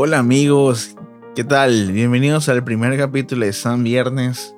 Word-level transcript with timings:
Hola 0.00 0.20
amigos, 0.20 0.94
¿qué 1.34 1.42
tal? 1.42 1.90
Bienvenidos 1.90 2.48
al 2.48 2.62
primer 2.62 2.96
capítulo 2.96 3.44
de 3.44 3.52
San 3.52 3.82
Viernes. 3.82 4.54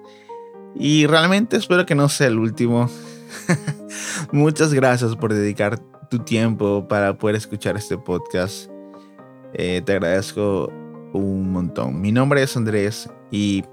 Y 0.75 1.07
realmente 1.07 1.57
espero 1.57 1.87
que 1.87 1.95
no 1.95 2.11
sea 2.11 2.27
el 2.27 2.39
último. 2.39 2.91
Muchas 4.33 4.75
gracias 4.75 5.17
por 5.17 5.33
dedicar 5.33 5.79
tu 6.11 6.19
tiempo 6.19 6.87
para 6.87 7.17
poder 7.17 7.37
escuchar 7.37 7.79
este 7.79 7.97
podcast. 7.97 8.71
Eh, 9.55 9.81
te 9.83 9.93
agradezco 9.93 10.71
un 11.15 11.51
montón. 11.51 12.03
Mi 12.03 12.13
nombre 12.13 12.43
es 12.43 12.55
Andrés 12.55 13.09
y 13.31 13.65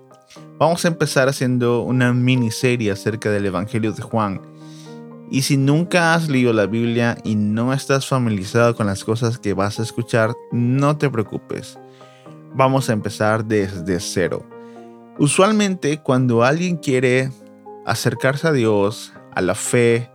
vamos 0.57 0.85
a 0.85 0.87
empezar 0.87 1.27
haciendo 1.27 1.81
una 1.81 2.13
miniserie 2.13 2.91
acerca 2.91 3.29
del 3.29 3.45
Evangelio 3.45 3.91
de 3.91 4.03
Juan. 4.03 4.39
Y 5.29 5.41
si 5.41 5.57
nunca 5.57 6.13
has 6.13 6.29
leído 6.29 6.53
la 6.53 6.67
Biblia 6.67 7.17
y 7.23 7.35
no 7.35 7.73
estás 7.73 8.07
familiarizado 8.07 8.75
con 8.75 8.87
las 8.87 9.03
cosas 9.03 9.37
que 9.37 9.53
vas 9.53 9.79
a 9.79 9.83
escuchar, 9.83 10.33
no 10.51 10.97
te 10.97 11.09
preocupes. 11.09 11.77
Vamos 12.55 12.89
a 12.89 12.93
empezar 12.93 13.43
desde 13.45 13.99
cero. 13.99 14.45
Usualmente 15.19 15.99
cuando 16.01 16.43
alguien 16.43 16.77
quiere 16.77 17.31
acercarse 17.85 18.47
a 18.47 18.53
Dios, 18.53 19.13
a 19.33 19.41
la 19.41 19.55
fe 19.55 20.09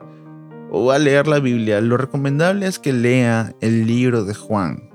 o 0.70 0.91
a 0.91 0.98
leer 0.98 1.27
la 1.27 1.41
Biblia, 1.41 1.81
lo 1.81 1.98
recomendable 1.98 2.67
es 2.67 2.79
que 2.79 2.92
lea 2.92 3.55
el 3.61 3.87
libro 3.87 4.25
de 4.25 4.34
Juan. 4.34 4.91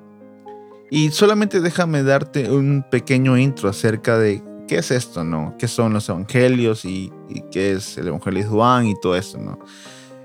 Y 0.89 1.11
solamente 1.11 1.59
déjame 1.59 2.01
darte 2.01 2.49
un 2.49 2.85
pequeño 2.89 3.37
intro 3.37 3.69
acerca 3.69 4.17
de 4.17 4.41
qué 4.67 4.77
es 4.77 4.91
esto, 4.91 5.23
¿no? 5.23 5.55
¿Qué 5.59 5.67
son 5.67 5.93
los 5.93 6.07
evangelios 6.09 6.85
y, 6.85 7.11
qué 7.51 7.73
es 7.73 7.97
el 7.97 8.07
evangelio 8.07 8.43
de 8.43 8.49
Juan 8.49 8.87
y 8.87 8.99
todo 8.99 9.15
eso, 9.15 9.37
¿no? 9.37 9.59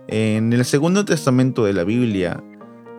En 0.09 0.53
el 0.53 0.65
Segundo 0.65 1.05
Testamento 1.05 1.65
de 1.65 1.73
la 1.73 1.85
Biblia 1.85 2.43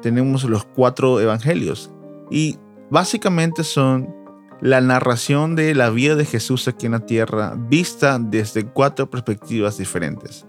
tenemos 0.02 0.44
los 0.46 0.66
cuatro 0.66 1.20
evangelios 1.20 1.92
y 2.32 2.58
básicamente 2.90 3.64
son 3.64 4.14
la 4.62 4.80
narración 4.80 5.56
de 5.56 5.76
la 5.76 5.90
vida 5.90 6.16
de 6.16 6.26
Jesús 6.26 6.68
aquí 6.68 6.86
en 6.86 6.94
la 6.94 7.06
tierra 7.06 7.56
vista 7.58 8.18
desde 8.20 8.66
cuatro 8.66 9.10
perspectivas 9.10 9.78
diferentes. 9.78 10.46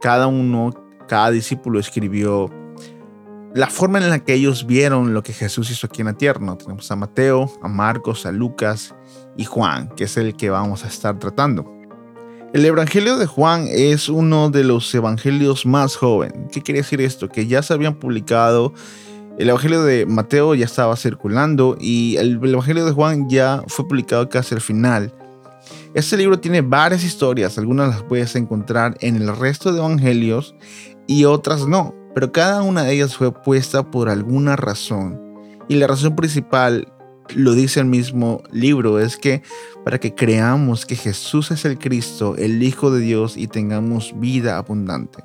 Cada 0.00 0.26
uno, 0.26 0.72
cada 1.06 1.30
discípulo 1.30 1.78
escribió 1.78 2.50
la 3.54 3.68
forma 3.68 3.98
en 3.98 4.10
la 4.10 4.18
que 4.18 4.34
ellos 4.34 4.66
vieron 4.66 5.14
lo 5.14 5.22
que 5.22 5.32
Jesús 5.32 5.70
hizo 5.70 5.86
aquí 5.86 6.00
en 6.00 6.06
la 6.06 6.14
tierra. 6.14 6.56
Tenemos 6.56 6.90
a 6.90 6.96
Mateo, 6.96 7.52
a 7.62 7.68
Marcos, 7.68 8.26
a 8.26 8.32
Lucas 8.32 8.94
y 9.36 9.44
Juan, 9.44 9.90
que 9.94 10.04
es 10.04 10.16
el 10.16 10.34
que 10.34 10.50
vamos 10.50 10.84
a 10.84 10.88
estar 10.88 11.18
tratando. 11.18 11.81
El 12.52 12.66
Evangelio 12.66 13.16
de 13.16 13.24
Juan 13.24 13.66
es 13.70 14.10
uno 14.10 14.50
de 14.50 14.62
los 14.62 14.94
evangelios 14.94 15.64
más 15.64 15.96
joven. 15.96 16.48
¿Qué 16.52 16.60
quiere 16.60 16.80
decir 16.80 17.00
esto? 17.00 17.30
Que 17.30 17.46
ya 17.46 17.62
se 17.62 17.72
habían 17.72 17.94
publicado. 17.94 18.74
El 19.38 19.48
Evangelio 19.48 19.82
de 19.84 20.04
Mateo 20.04 20.54
ya 20.54 20.66
estaba 20.66 20.94
circulando 20.96 21.78
y 21.80 22.16
el 22.18 22.44
Evangelio 22.44 22.84
de 22.84 22.92
Juan 22.92 23.30
ya 23.30 23.64
fue 23.68 23.88
publicado 23.88 24.28
casi 24.28 24.54
al 24.54 24.60
final. 24.60 25.14
Este 25.94 26.18
libro 26.18 26.40
tiene 26.40 26.60
varias 26.60 27.04
historias, 27.04 27.56
algunas 27.56 27.88
las 27.88 28.02
puedes 28.02 28.36
encontrar 28.36 28.98
en 29.00 29.16
el 29.16 29.34
resto 29.34 29.72
de 29.72 29.78
evangelios 29.78 30.54
y 31.06 31.24
otras 31.24 31.66
no, 31.66 31.94
pero 32.14 32.32
cada 32.32 32.60
una 32.60 32.82
de 32.82 32.92
ellas 32.92 33.16
fue 33.16 33.32
puesta 33.32 33.90
por 33.90 34.10
alguna 34.10 34.56
razón. 34.56 35.18
Y 35.68 35.76
la 35.76 35.86
razón 35.86 36.14
principal 36.16 36.92
lo 37.36 37.54
dice 37.54 37.80
el 37.80 37.86
mismo 37.86 38.42
libro, 38.50 38.98
es 38.98 39.16
que 39.16 39.42
para 39.84 39.98
que 39.98 40.14
creamos 40.14 40.86
que 40.86 40.96
Jesús 40.96 41.50
es 41.50 41.64
el 41.64 41.78
Cristo, 41.78 42.36
el 42.36 42.62
Hijo 42.62 42.90
de 42.90 43.00
Dios, 43.00 43.36
y 43.36 43.48
tengamos 43.48 44.14
vida 44.18 44.56
abundante. 44.56 45.22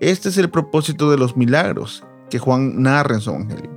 Este 0.00 0.28
es 0.28 0.38
el 0.38 0.50
propósito 0.50 1.10
de 1.10 1.18
los 1.18 1.36
milagros 1.36 2.04
que 2.30 2.38
Juan 2.38 2.82
narra 2.82 3.14
en 3.14 3.20
su 3.20 3.30
Evangelio. 3.30 3.70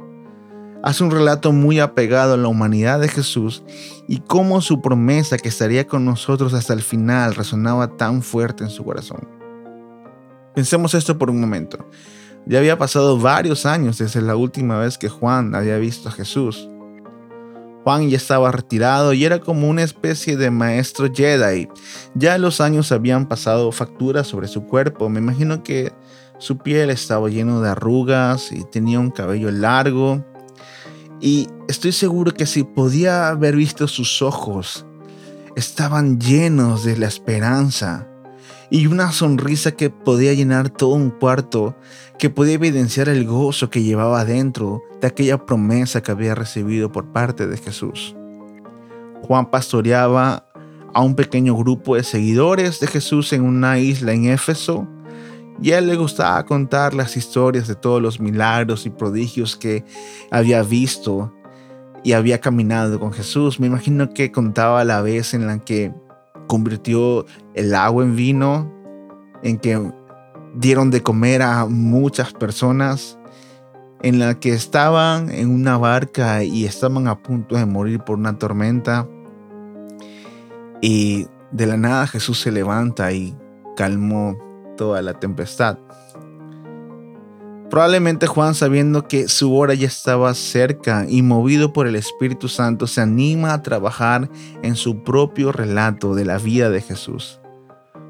Hace 0.84 1.04
un 1.04 1.12
relato 1.12 1.52
muy 1.52 1.80
apegado 1.80 2.34
a 2.34 2.38
la 2.38 2.48
humanidad 2.48 3.00
de 3.00 3.08
Jesús 3.08 3.64
y 4.08 4.20
cómo 4.20 4.62
su 4.62 4.82
promesa 4.82 5.38
que 5.38 5.50
estaría 5.50 5.88
con 5.88 6.06
nosotros 6.06 6.54
hasta 6.54 6.74
el 6.74 6.82
final 6.82 7.36
resonaba 7.36 7.98
tan 7.98 8.22
fuerte 8.22 8.64
en 8.64 8.70
su 8.70 8.84
corazón. 8.86 9.28
Pensemos 10.56 10.94
esto 10.94 11.18
por 11.18 11.30
un 11.30 11.42
momento. 11.42 11.88
Ya 12.46 12.60
había 12.60 12.78
pasado 12.78 13.20
varios 13.20 13.66
años 13.66 13.98
desde 13.98 14.22
la 14.22 14.36
última 14.36 14.80
vez 14.80 14.98
que 14.98 15.10
Juan 15.10 15.54
había 15.54 15.78
visto 15.78 16.10
a 16.10 16.12
Jesús. 16.12 16.70
Juan 17.88 18.10
ya 18.10 18.18
estaba 18.18 18.52
retirado 18.52 19.14
y 19.14 19.24
era 19.24 19.40
como 19.40 19.70
una 19.70 19.82
especie 19.82 20.36
de 20.36 20.52
maestro 20.52 21.08
Jedi. 21.10 21.70
Ya 22.16 22.38
los 22.38 22.60
años 22.60 22.92
habían 22.92 23.30
pasado 23.30 23.72
facturas 23.72 24.28
sobre 24.28 24.50
su 24.50 24.66
cuerpo. 24.66 25.08
Me 25.08 25.22
imagino 25.22 25.64
que 25.64 25.94
su 26.38 26.58
piel 26.58 26.90
estaba 26.90 27.30
lleno 27.30 27.62
de 27.62 27.70
arrugas 27.70 28.52
y 28.52 28.66
tenía 28.66 29.00
un 29.00 29.10
cabello 29.10 29.52
largo. 29.52 30.26
Y 31.22 31.48
estoy 31.70 31.94
seguro 31.94 32.34
que 32.34 32.46
si 32.46 32.66
podía 32.66 33.30
haber 33.30 33.56
visto 33.56 33.88
sus 33.88 34.22
ojos, 34.22 34.86
estaban 35.56 36.20
llenos 36.20 36.84
de 36.84 36.98
la 36.98 37.08
esperanza 37.08 38.06
y 38.70 38.88
una 38.88 39.12
sonrisa 39.12 39.72
que 39.72 39.90
podía 39.90 40.34
llenar 40.34 40.70
todo 40.70 40.96
un 40.96 41.10
cuarto, 41.10 41.76
que 42.20 42.30
podía 42.30 42.56
evidenciar 42.56 43.10
el 43.10 43.26
gozo 43.26 43.70
que 43.70 43.84
llevaba 43.84 44.26
dentro 44.26 44.82
de 45.02 45.08
aquella 45.08 45.46
promesa 45.46 46.02
que 46.02 46.12
había 46.12 46.36
recibido 46.36 46.92
por 46.92 47.12
parte 47.12 47.48
de 47.48 47.58
Jesús. 47.58 48.16
Juan 49.24 49.50
pastoreaba 49.50 50.48
a 50.94 51.02
un 51.02 51.16
pequeño 51.16 51.56
grupo 51.56 51.96
de 51.96 52.04
seguidores 52.04 52.80
de 52.80 52.88
Jesús 52.88 53.32
en 53.34 53.44
una 53.44 53.80
isla 53.80 54.14
en 54.14 54.26
Éfeso, 54.26 54.88
y 55.62 55.72
a 55.72 55.80
él 55.80 55.88
le 55.88 55.96
gustaba 55.96 56.46
contar 56.46 56.94
las 56.94 57.18
historias 57.18 57.68
de 57.68 57.76
todos 57.76 58.02
los 58.02 58.20
milagros 58.20 58.86
y 58.86 58.92
prodigios 58.92 59.56
que 59.56 59.84
había 60.30 60.62
visto 60.62 61.34
y 62.04 62.12
había 62.12 62.40
caminado 62.40 63.00
con 63.00 63.12
Jesús. 63.12 63.60
Me 63.60 63.68
imagino 63.68 64.14
que 64.14 64.32
contaba 64.32 64.84
la 64.84 65.02
vez 65.02 65.34
en 65.34 65.48
la 65.48 65.58
que 65.60 65.92
convirtió 66.48 67.26
el 67.54 67.76
agua 67.76 68.04
en 68.04 68.16
vino, 68.16 68.72
en 69.44 69.58
que 69.60 69.92
dieron 70.56 70.90
de 70.90 71.04
comer 71.04 71.42
a 71.42 71.66
muchas 71.66 72.34
personas, 72.34 73.20
en 74.02 74.20
la 74.20 74.40
que 74.40 74.54
estaban 74.54 75.30
en 75.32 75.50
una 75.50 75.78
barca 75.78 76.44
y 76.44 76.66
estaban 76.66 77.08
a 77.08 77.22
punto 77.22 77.56
de 77.56 77.66
morir 77.66 78.00
por 78.00 78.18
una 78.18 78.38
tormenta. 78.38 79.08
Y 80.82 81.28
de 81.52 81.66
la 81.66 81.78
nada 81.78 82.08
Jesús 82.08 82.40
se 82.40 82.52
levanta 82.52 83.12
y 83.12 83.36
calmó 83.76 84.38
toda 84.78 85.02
la 85.02 85.14
tempestad. 85.14 85.78
Probablemente 87.70 88.28
Juan, 88.28 88.56
sabiendo 88.56 89.08
que 89.08 89.28
su 89.28 89.54
hora 89.54 89.74
ya 89.74 89.88
estaba 89.88 90.34
cerca 90.34 91.06
y 91.08 91.22
movido 91.22 91.74
por 91.74 91.86
el 91.86 91.96
Espíritu 91.96 92.48
Santo, 92.48 92.88
se 92.88 93.02
anima 93.02 93.54
a 93.54 93.62
trabajar 93.62 94.30
en 94.64 94.76
su 94.76 95.04
propio 95.04 95.52
relato 95.52 96.16
de 96.16 96.24
la 96.24 96.38
vida 96.38 96.70
de 96.70 96.82
Jesús. 96.82 97.42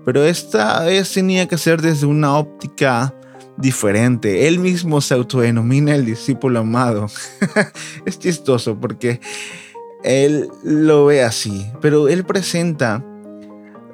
Pero 0.06 0.23
esta 0.23 0.84
vez 0.85 1.12
tenía 1.12 1.47
que 1.47 1.57
ser 1.57 1.81
desde 1.81 2.06
una 2.06 2.38
óptica 2.38 3.13
diferente. 3.57 4.47
Él 4.47 4.59
mismo 4.59 5.01
se 5.01 5.16
autodenomina 5.16 5.96
el 5.96 6.06
discípulo 6.06 6.59
amado. 6.59 7.07
es 8.06 8.19
chistoso 8.19 8.79
porque 8.79 9.19
él 10.03 10.47
lo 10.63 11.06
ve 11.06 11.23
así, 11.23 11.66
pero 11.81 12.07
él 12.07 12.23
presenta 12.23 13.03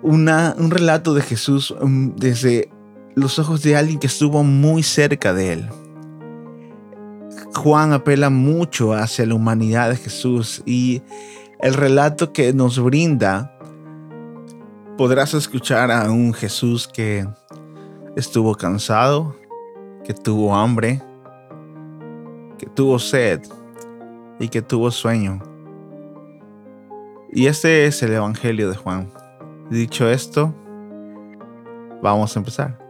una, 0.01 0.53
un 0.57 0.69
relato 0.69 1.13
de 1.13 1.21
Jesús 1.21 1.71
um, 1.71 2.13
desde 2.15 2.69
los 3.15 3.39
ojos 3.39 3.61
de 3.63 3.75
alguien 3.75 3.99
que 3.99 4.07
estuvo 4.07 4.43
muy 4.43 4.83
cerca 4.83 5.33
de 5.33 5.53
él. 5.53 5.69
Juan 7.55 7.93
apela 7.93 8.29
mucho 8.29 8.93
hacia 8.93 9.25
la 9.25 9.35
humanidad 9.35 9.89
de 9.89 9.95
Jesús 9.95 10.63
y 10.65 11.01
el 11.59 11.73
relato 11.75 12.33
que 12.33 12.51
nos 12.53 12.79
brinda 12.79 13.57
podrás 14.97 15.33
escuchar 15.33 15.91
a 15.91 16.11
un 16.11 16.33
Jesús 16.33 16.87
que 16.87 17.27
estuvo 18.15 18.55
cansado, 18.55 19.35
que 20.03 20.13
tuvo 20.13 20.55
hambre, 20.55 21.01
que 22.57 22.65
tuvo 22.65 22.99
sed 22.99 23.41
y 24.39 24.47
que 24.49 24.61
tuvo 24.61 24.91
sueño. 24.91 25.39
Y 27.31 27.47
este 27.47 27.85
es 27.85 28.03
el 28.03 28.13
Evangelio 28.13 28.69
de 28.69 28.75
Juan. 28.75 29.11
Dicho 29.69 30.07
esto, 30.09 30.53
vamos 32.01 32.35
a 32.35 32.39
empezar. 32.39 32.82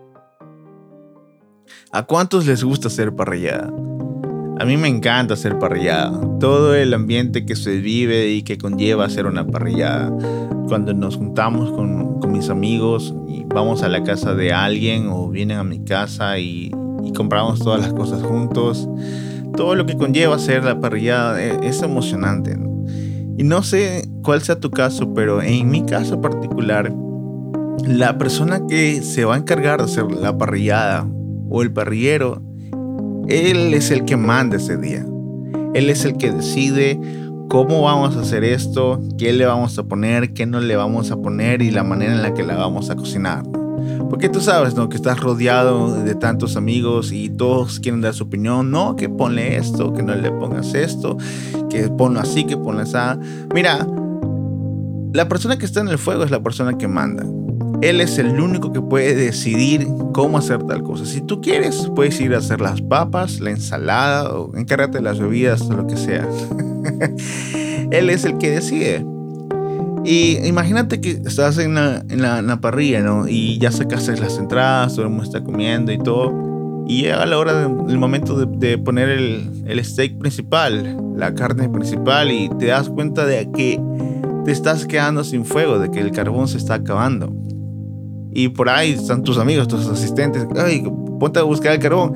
¿A 1.95 2.07
cuántos 2.07 2.47
les 2.47 2.63
gusta 2.63 2.87
hacer 2.87 3.15
parrillada? 3.15 3.71
A 4.59 4.65
mí 4.65 4.77
me 4.77 4.87
encanta 4.87 5.35
hacer 5.35 5.59
parrillada. 5.59 6.19
Todo 6.39 6.73
el 6.73 6.91
ambiente 6.91 7.45
que 7.45 7.55
se 7.55 7.77
vive 7.77 8.31
y 8.31 8.41
que 8.41 8.57
conlleva 8.57 9.05
hacer 9.05 9.27
una 9.27 9.45
parrillada. 9.45 10.11
Cuando 10.67 10.95
nos 10.95 11.17
juntamos 11.17 11.71
con, 11.71 12.31
mis 12.31 12.49
amigos 12.49 13.13
y 13.27 13.43
vamos 13.43 13.83
a 13.83 13.89
la 13.89 14.01
casa 14.01 14.33
de 14.33 14.51
alguien 14.51 15.07
o 15.07 15.29
vienen 15.29 15.59
a 15.59 15.63
mi 15.63 15.85
casa 15.85 16.39
y, 16.39 16.71
compramos 17.15 17.59
todas 17.59 17.81
las 17.81 17.93
cosas 17.93 18.23
juntos. 18.23 18.89
Todo 19.55 19.75
lo 19.75 19.85
que 19.85 19.95
conlleva 19.95 20.37
hacer 20.37 20.63
la 20.63 20.79
parrillada 20.79 21.43
es, 21.43 21.59
es 21.61 21.83
emocionante. 21.83 22.57
Y 23.37 23.43
no 23.43 23.61
sé 23.61 24.09
cuál 24.23 24.41
sea 24.41 24.59
tu 24.59 24.71
caso, 24.71 25.13
pero 25.13 25.43
en 25.43 25.69
mi 25.69 25.85
caso 25.85 26.19
particular, 26.19 26.91
la 27.85 28.17
persona 28.17 28.65
que 28.67 29.03
se 29.03 29.25
va 29.25 29.35
a 29.35 29.37
encargar 29.37 29.77
de 29.77 29.85
hacer 29.85 30.11
la 30.11 30.35
parrillada 30.35 31.07
o 31.53 31.61
el 31.61 31.71
parrillero, 31.71 32.41
él 33.27 33.75
es 33.75 33.91
el 33.91 34.05
que 34.05 34.17
manda 34.17 34.57
ese 34.57 34.75
día. 34.75 35.05
Él 35.75 35.91
es 35.91 36.03
el 36.03 36.17
que 36.17 36.31
decide 36.31 36.99
cómo 37.47 37.83
vamos 37.83 38.17
a 38.17 38.21
hacer 38.21 38.43
esto, 38.43 38.99
qué 39.19 39.33
le 39.33 39.45
vamos 39.45 39.77
a 39.77 39.83
poner, 39.83 40.33
qué 40.33 40.47
no 40.47 40.59
le 40.59 40.75
vamos 40.75 41.11
a 41.11 41.21
poner 41.21 41.61
y 41.61 41.69
la 41.69 41.83
manera 41.83 42.13
en 42.13 42.23
la 42.23 42.33
que 42.33 42.41
la 42.41 42.55
vamos 42.55 42.89
a 42.89 42.95
cocinar. 42.95 43.43
Porque 44.09 44.29
tú 44.29 44.41
sabes, 44.41 44.73
¿no? 44.73 44.89
Que 44.89 44.95
estás 44.95 45.19
rodeado 45.19 46.03
de 46.03 46.15
tantos 46.15 46.57
amigos 46.57 47.11
y 47.11 47.29
todos 47.29 47.79
quieren 47.79 48.01
dar 48.01 48.15
su 48.15 48.23
opinión. 48.23 48.71
No, 48.71 48.95
que 48.95 49.07
ponle 49.07 49.57
esto, 49.57 49.93
que 49.93 50.01
no 50.01 50.15
le 50.15 50.31
pongas 50.31 50.73
esto, 50.73 51.17
que 51.69 51.87
ponlo 51.87 52.19
así, 52.19 52.45
que 52.45 52.57
ponlo 52.57 52.81
así. 52.81 52.97
Mira, 53.53 53.85
la 55.13 55.29
persona 55.29 55.57
que 55.57 55.65
está 55.65 55.81
en 55.81 55.89
el 55.89 55.99
fuego 55.99 56.23
es 56.23 56.31
la 56.31 56.41
persona 56.41 56.79
que 56.79 56.87
manda. 56.87 57.23
Él 57.81 58.01
es 58.01 58.17
el 58.17 58.39
único 58.39 58.71
que 58.71 58.81
puede 58.81 59.15
decidir 59.15 59.87
cómo 60.13 60.37
hacer 60.37 60.63
tal 60.63 60.83
cosa. 60.83 61.05
Si 61.05 61.21
tú 61.21 61.41
quieres, 61.41 61.89
puedes 61.95 62.19
ir 62.21 62.33
a 62.33 62.37
hacer 62.37 62.61
las 62.61 62.81
papas, 62.81 63.39
la 63.39 63.51
ensalada 63.51 64.33
o 64.33 64.55
encárgate 64.55 64.99
de 64.99 65.03
las 65.03 65.19
bebidas 65.19 65.61
o 65.61 65.73
lo 65.73 65.87
que 65.87 65.97
sea. 65.97 66.27
Él 67.91 68.09
es 68.09 68.25
el 68.25 68.37
que 68.37 68.51
decide. 68.51 69.05
Y 70.05 70.37
imagínate 70.45 70.99
que 70.99 71.11
estás 71.11 71.57
en 71.57 71.75
la, 71.75 72.59
parrilla, 72.61 73.01
¿no? 73.01 73.27
Y 73.27 73.57
ya 73.57 73.71
sacaste 73.71 74.17
las 74.17 74.37
entradas, 74.37 74.95
todo 74.95 75.05
el 75.05 75.09
mundo 75.09 75.23
está 75.23 75.43
comiendo 75.43 75.91
y 75.91 75.97
todo. 75.97 76.85
Y 76.87 77.03
llega 77.03 77.25
la 77.25 77.37
hora 77.37 77.69
del 77.69 77.97
momento 77.97 78.45
de, 78.45 78.77
poner 78.77 79.09
el, 79.09 79.85
steak 79.85 80.17
principal, 80.17 80.97
la 81.15 81.33
carne 81.33 81.69
principal, 81.69 82.31
y 82.31 82.49
te 82.59 82.67
das 82.67 82.89
cuenta 82.89 83.25
de 83.25 83.49
que 83.51 83.79
te 84.43 84.51
estás 84.51 84.85
quedando 84.85 85.23
sin 85.23 85.45
fuego, 85.45 85.79
de 85.79 85.89
que 85.89 86.01
el 86.01 86.11
carbón 86.11 86.49
se 86.49 86.57
está 86.57 86.75
acabando. 86.75 87.33
Y 88.35 88.49
por 88.49 88.69
ahí 88.69 88.91
están 88.91 89.23
tus 89.23 89.37
amigos, 89.37 89.67
tus 89.67 89.87
asistentes, 89.87 90.47
ay, 90.57 90.83
ponte 91.19 91.39
a 91.39 91.43
buscar 91.43 91.73
el 91.73 91.79
carbón. 91.79 92.13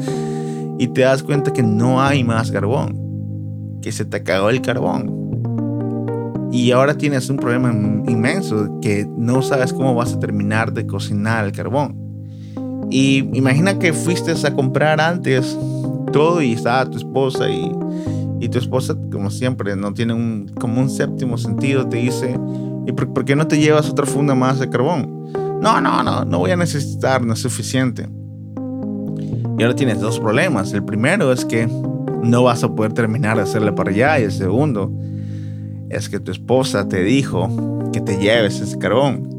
Y 0.80 0.88
te 0.88 1.02
das 1.02 1.24
cuenta 1.24 1.54
que 1.54 1.64
no 1.64 2.02
hay 2.02 2.24
más 2.24 2.52
carbón, 2.52 3.80
que 3.81 3.92
se 3.92 4.06
te 4.06 4.18
acabó 4.18 4.50
el 4.50 4.62
carbón. 4.62 5.18
Y 6.52 6.72
ahora 6.72 6.98
tienes 6.98 7.30
un 7.30 7.38
problema 7.38 7.72
inmenso, 8.08 8.80
que 8.81 9.08
no 9.18 9.42
sabes 9.42 9.74
cómo 9.74 9.94
vas 9.94 10.14
a 10.14 10.19
terminar 10.19 10.74
de 10.74 10.88
cocinar 10.88 11.46
el 11.46 11.52
carbón. 11.52 11.96
Y 12.90 13.18
imagina 13.38 13.78
que 13.78 13.94
fuiste 13.94 14.31
a 14.31 14.54
comprar 14.54 15.02
antes 15.02 15.58
todo 16.14 16.42
y 16.42 16.54
estaba 16.54 16.90
tu 16.90 16.98
esposa 16.98 17.50
y, 17.50 18.48
tu 18.50 18.60
esposa, 18.60 18.96
como 19.12 19.30
siempre, 19.30 19.75
no 19.75 19.94
tiene 19.94 20.14
un, 20.14 20.50
como 20.58 20.80
un 20.80 20.90
séptimo 20.90 21.38
sentido, 21.38 21.90
te 21.90 21.98
dice, 21.98 22.40
¿y 22.86 22.94
por, 22.94 23.12
por, 23.14 23.25
qué 23.25 23.36
no 23.36 23.46
te 23.46 23.60
llevas 23.60 23.90
otra 23.90 24.06
funda 24.06 24.36
más 24.36 24.60
de 24.60 24.69
carbón? 24.69 25.17
No, 25.62 25.81
no, 25.81 26.04
no, 26.04 26.24
no 26.24 26.39
voy 26.39 26.51
a 26.51 26.56
necesitar, 26.56 27.25
no 27.25 27.33
es 27.33 27.39
suficiente. 27.39 28.07
Y 29.57 29.63
ahora 29.63 29.75
tienes 29.75 30.00
dos 30.00 30.19
problemas. 30.19 30.71
El 30.74 30.83
primero 30.83 31.31
es 31.31 31.44
que 31.44 31.68
no 31.68 32.44
vas 32.44 32.63
a 32.63 32.69
poder 32.69 32.94
terminar 32.94 33.38
de 33.38 33.44
hacerle 33.44 33.71
para 33.71 33.89
allá. 33.89 34.19
Y 34.19 34.24
el 34.24 34.31
segundo 34.31 34.92
es 35.89 36.09
que 36.09 36.19
tu 36.19 36.31
esposa 36.31 36.88
te 36.88 37.04
dijo 37.04 37.89
que 37.92 38.01
te 38.01 38.18
lleves 38.18 38.59
ese 38.59 38.77
carbón. 38.77 39.36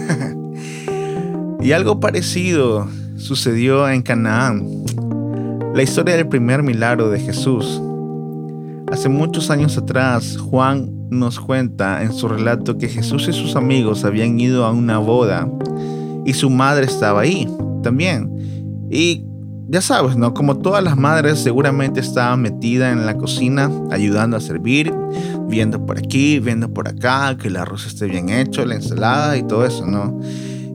y 1.60 1.72
algo 1.72 1.98
parecido 1.98 2.86
sucedió 3.16 3.88
en 3.88 4.02
Canaán. 4.02 4.84
La 5.74 5.82
historia 5.82 6.16
del 6.16 6.28
primer 6.28 6.62
milagro 6.62 7.10
de 7.10 7.18
Jesús. 7.18 7.82
Hace 8.92 9.08
muchos 9.08 9.50
años 9.50 9.76
atrás, 9.76 10.36
Juan 10.36 10.99
nos 11.10 11.40
cuenta 11.40 12.02
en 12.02 12.12
su 12.12 12.28
relato 12.28 12.78
que 12.78 12.88
Jesús 12.88 13.28
y 13.28 13.32
sus 13.32 13.56
amigos 13.56 14.04
habían 14.04 14.38
ido 14.38 14.64
a 14.64 14.72
una 14.72 14.98
boda 14.98 15.48
y 16.24 16.32
su 16.34 16.50
madre 16.50 16.86
estaba 16.86 17.22
ahí 17.22 17.48
también. 17.82 18.86
Y 18.90 19.24
ya 19.68 19.80
sabes, 19.80 20.16
¿no? 20.16 20.34
Como 20.34 20.58
todas 20.58 20.82
las 20.82 20.96
madres 20.96 21.38
seguramente 21.38 22.00
estaba 22.00 22.36
metida 22.36 22.90
en 22.90 23.06
la 23.06 23.16
cocina 23.16 23.70
ayudando 23.90 24.36
a 24.36 24.40
servir, 24.40 24.92
viendo 25.48 25.84
por 25.86 25.98
aquí, 25.98 26.40
viendo 26.40 26.72
por 26.72 26.88
acá, 26.88 27.36
que 27.36 27.48
el 27.48 27.56
arroz 27.56 27.86
esté 27.86 28.06
bien 28.06 28.30
hecho, 28.30 28.64
la 28.64 28.74
ensalada 28.74 29.36
y 29.36 29.44
todo 29.44 29.64
eso, 29.64 29.86
¿no? 29.86 30.18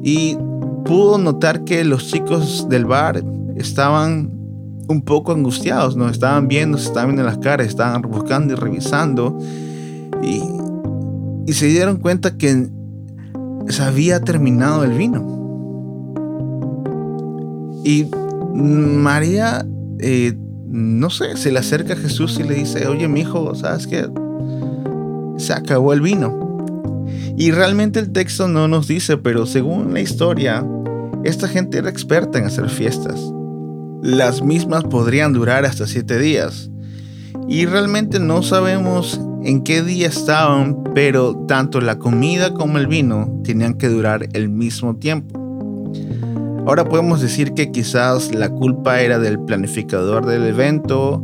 Y 0.02 0.38
pudo 0.86 1.18
notar 1.18 1.64
que 1.64 1.84
los 1.84 2.08
chicos 2.08 2.70
del 2.70 2.86
bar 2.86 3.24
estaban 3.56 4.32
un 4.88 5.02
poco 5.02 5.32
angustiados, 5.32 5.96
¿no? 5.96 6.10
Estaban 6.10 6.48
viendo, 6.48 6.78
se 6.78 6.88
estaban 6.88 7.10
viendo 7.10 7.24
las 7.24 7.40
caras, 7.40 7.68
estaban 7.68 8.02
buscando 8.02 8.54
y 8.54 8.56
revisando 8.56 9.38
y, 10.26 11.54
se 11.54 11.68
dieron 11.68 11.98
cuenta 11.98 12.38
que 12.38 12.70
se 13.70 13.84
había 13.84 14.20
terminado 14.20 14.84
el 14.84 14.92
vino. 14.92 15.36
Y 17.84 18.08
María, 18.54 19.66
eh, 20.00 20.34
no 20.66 21.10
sé, 21.10 21.38
se 21.38 21.52
le 21.52 21.60
acerca 21.60 21.94
a 21.94 21.98
Jesús 21.98 22.40
y 22.40 22.44
le 22.44 22.56
dice, 22.56 22.88
oye, 22.88 23.08
mi 23.08 23.22
hijo, 23.22 23.54
¿sabes 23.54 23.86
qué? 23.86 24.10
Se 25.38 25.54
acabó 25.54 25.94
el 25.94 26.02
vino. 26.02 26.46
Y 27.38 27.52
realmente 27.52 28.00
el 28.00 28.12
texto 28.12 28.48
no 28.48 28.68
nos 28.68 28.88
dice, 28.88 29.18
pero 29.18 29.46
según 29.46 29.94
la 29.94 30.02
historia, 30.02 30.66
esta 31.24 31.48
gente 31.48 31.78
era 31.78 31.90
experta 31.90 32.40
en 32.40 32.46
hacer 32.46 32.70
fiestas. 32.70 33.20
Las 34.02 34.42
mismas 34.42 34.84
podrían 34.84 35.34
durar 35.34 35.66
hasta 35.66 35.86
siete 35.86 36.18
días. 36.18 36.70
Y 37.48 37.66
realmente 37.66 38.20
no 38.20 38.42
sabemos 38.42 39.20
en 39.46 39.62
qué 39.62 39.84
día 39.84 40.08
estaban, 40.08 40.84
pero 40.96 41.36
tanto 41.48 41.80
la 41.80 42.00
comida 42.00 42.54
como 42.54 42.80
el 42.80 42.88
vino 42.88 43.42
tenían 43.44 43.76
que 43.76 43.88
durar 43.88 44.28
el 44.34 44.50
mismo 44.50 44.96
tiempo. 44.96 45.40
Ahora 46.66 46.86
podemos 46.86 47.22
decir 47.22 47.54
que 47.54 47.72
quizás 47.72 48.34
la 48.34 48.50
culpa 48.50 49.02
era 49.02 49.20
del 49.20 49.40
planificador 49.40 50.26
del 50.26 50.46
evento 50.46 51.22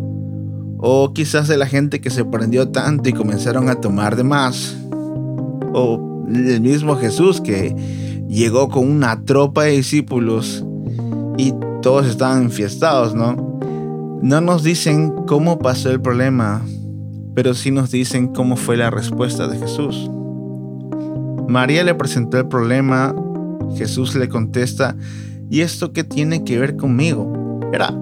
o 0.77 1.13
quizás 1.13 1.47
de 1.47 1.57
la 1.57 1.65
gente 1.65 1.99
que 1.99 2.11
se 2.11 2.23
prendió 2.23 2.69
tanto 2.69 3.09
y 3.09 3.13
comenzaron 3.13 3.69
a 3.69 3.81
tomar 3.81 4.15
de 4.15 4.23
más. 4.23 4.77
O 5.73 6.25
el 6.27 6.61
mismo 6.61 6.95
Jesús 6.97 7.41
que 7.41 7.75
llegó 8.29 8.69
con 8.69 8.87
una 8.87 9.25
tropa 9.25 9.63
de 9.63 9.71
discípulos 9.71 10.63
y 11.37 11.55
todos 11.81 12.05
estaban 12.05 12.43
enfiestados, 12.43 13.15
¿no? 13.15 13.59
No 14.21 14.41
nos 14.41 14.61
dicen 14.61 15.11
cómo 15.25 15.57
pasó 15.57 15.89
el 15.89 16.01
problema, 16.01 16.61
pero 17.33 17.53
sí 17.53 17.71
nos 17.71 17.91
dicen 17.91 18.27
cómo 18.27 18.55
fue 18.55 18.77
la 18.77 18.89
respuesta 18.89 19.47
de 19.47 19.57
Jesús. 19.57 20.09
María 21.47 21.83
le 21.83 21.95
presentó 21.95 22.37
el 22.37 22.47
problema, 22.47 23.15
Jesús 23.75 24.15
le 24.15 24.29
contesta, 24.29 24.95
¿y 25.49 25.61
esto 25.61 25.91
qué 25.93 26.03
tiene 26.03 26.43
que 26.43 26.59
ver 26.59 26.75
conmigo? 26.75 27.59
Era, 27.73 27.93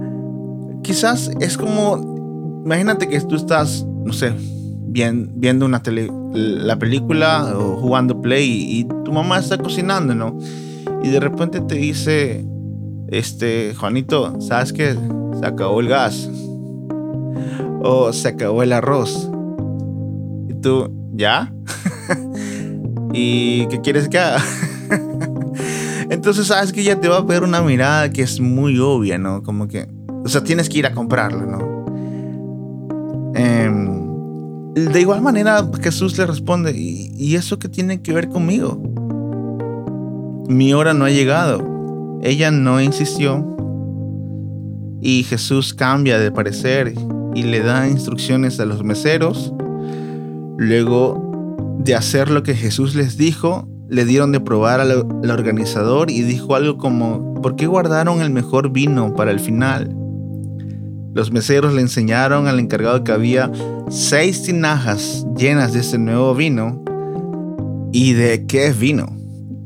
quizás 0.84 1.32
es 1.40 1.58
como, 1.58 2.62
imagínate 2.66 3.08
que 3.08 3.20
tú 3.22 3.36
estás, 3.36 3.86
no 4.04 4.14
sé, 4.14 4.34
bien, 4.88 5.32
viendo 5.36 5.66
una 5.66 5.82
tele, 5.82 6.12
la 6.34 6.78
película 6.78 7.54
o 7.58 7.78
jugando 7.78 8.22
play 8.22 8.48
y, 8.48 8.80
y 8.80 8.84
tu 9.04 9.12
mamá 9.12 9.40
está 9.40 9.58
cocinando, 9.58 10.14
¿no? 10.14 10.38
Y 11.04 11.10
de 11.10 11.20
repente 11.20 11.62
te 11.62 11.76
dice, 11.76 12.46
este, 13.08 13.74
Juanito, 13.76 14.40
¿sabes 14.42 14.74
qué? 14.74 14.96
Se 15.40 15.46
acabó 15.46 15.80
el 15.80 15.88
gas 15.88 16.30
o 17.82 18.12
se 18.14 18.28
acabó 18.30 18.64
el 18.64 18.74
arroz. 18.74 19.30
Y 20.50 20.54
tú, 20.56 20.92
¿ya? 21.14 21.54
¿Y 23.14 23.68
qué 23.68 23.82
quieres 23.82 24.10
que 24.10 24.20
haga? 24.20 24.44
Entonces 26.10 26.48
sabes 26.48 26.74
que 26.74 26.82
ella 26.82 27.00
te 27.00 27.08
va 27.08 27.18
a 27.18 27.26
pedir 27.26 27.44
una 27.44 27.62
mirada 27.62 28.10
que 28.10 28.24
es 28.24 28.40
muy 28.40 28.80
obvia, 28.80 29.18
¿no? 29.18 29.44
Como 29.44 29.68
que, 29.68 29.88
o 30.24 30.28
sea, 30.28 30.44
tienes 30.44 30.70
que 30.70 30.80
ir 30.80 30.86
a 30.86 30.94
comprarlo, 30.94 31.46
¿no? 31.46 31.80
Em, 33.36 34.74
de 34.74 35.02
igual 35.02 35.22
manera, 35.22 35.70
Jesús 35.82 36.18
le 36.18 36.26
responde, 36.26 36.72
¿y, 36.76 37.14
¿y 37.16 37.36
eso 37.36 37.60
qué 37.60 37.70
tiene 37.70 38.02
que 38.02 38.14
ver 38.14 38.30
conmigo? 38.30 38.82
Mi 40.48 40.74
hora 40.74 40.96
no 40.96 41.06
ha 41.06 41.12
llegado. 41.12 42.20
Ella 42.24 42.50
no 42.50 42.82
insistió. 42.82 43.46
Y 45.02 45.24
Jesús 45.24 45.74
cambia 45.74 46.18
de 46.18 46.32
parecer 46.32 46.94
y 47.36 47.44
le 47.44 47.62
da 47.62 47.88
instrucciones 47.88 48.60
a 48.60 48.66
los 48.66 48.84
meseros. 48.84 49.54
Luego 50.58 51.78
de 51.80 51.96
hacer 51.96 52.30
lo 52.30 52.44
que 52.44 52.56
Jesús 52.56 52.96
les 52.96 53.18
dijo, 53.18 53.68
le 53.88 54.06
dieron 54.06 54.32
de 54.32 54.40
probar 54.40 54.82
al, 54.82 54.92
organizador 55.32 56.12
y 56.12 56.22
dijo 56.22 56.56
algo 56.56 56.78
como, 56.78 57.34
¿por 57.42 57.56
qué 57.56 57.66
guardaron 57.66 58.22
el 58.22 58.30
mejor 58.30 58.72
vino 58.72 59.16
para 59.16 59.32
el 59.32 59.40
final? 59.40 59.96
Los 61.14 61.32
meseros 61.32 61.74
le 61.74 61.82
enseñaron 61.82 62.48
al 62.48 62.60
encargado 62.60 63.04
que 63.04 63.12
había 63.12 63.52
seis 63.90 64.44
tinajas 64.44 65.26
llenas 65.36 65.74
de 65.74 65.80
ese 65.80 65.98
nuevo 65.98 66.36
vino. 66.36 66.84
¿Y 67.92 68.14
de 68.14 68.46
qué 68.46 68.68
es 68.68 68.80
vino? 68.80 69.08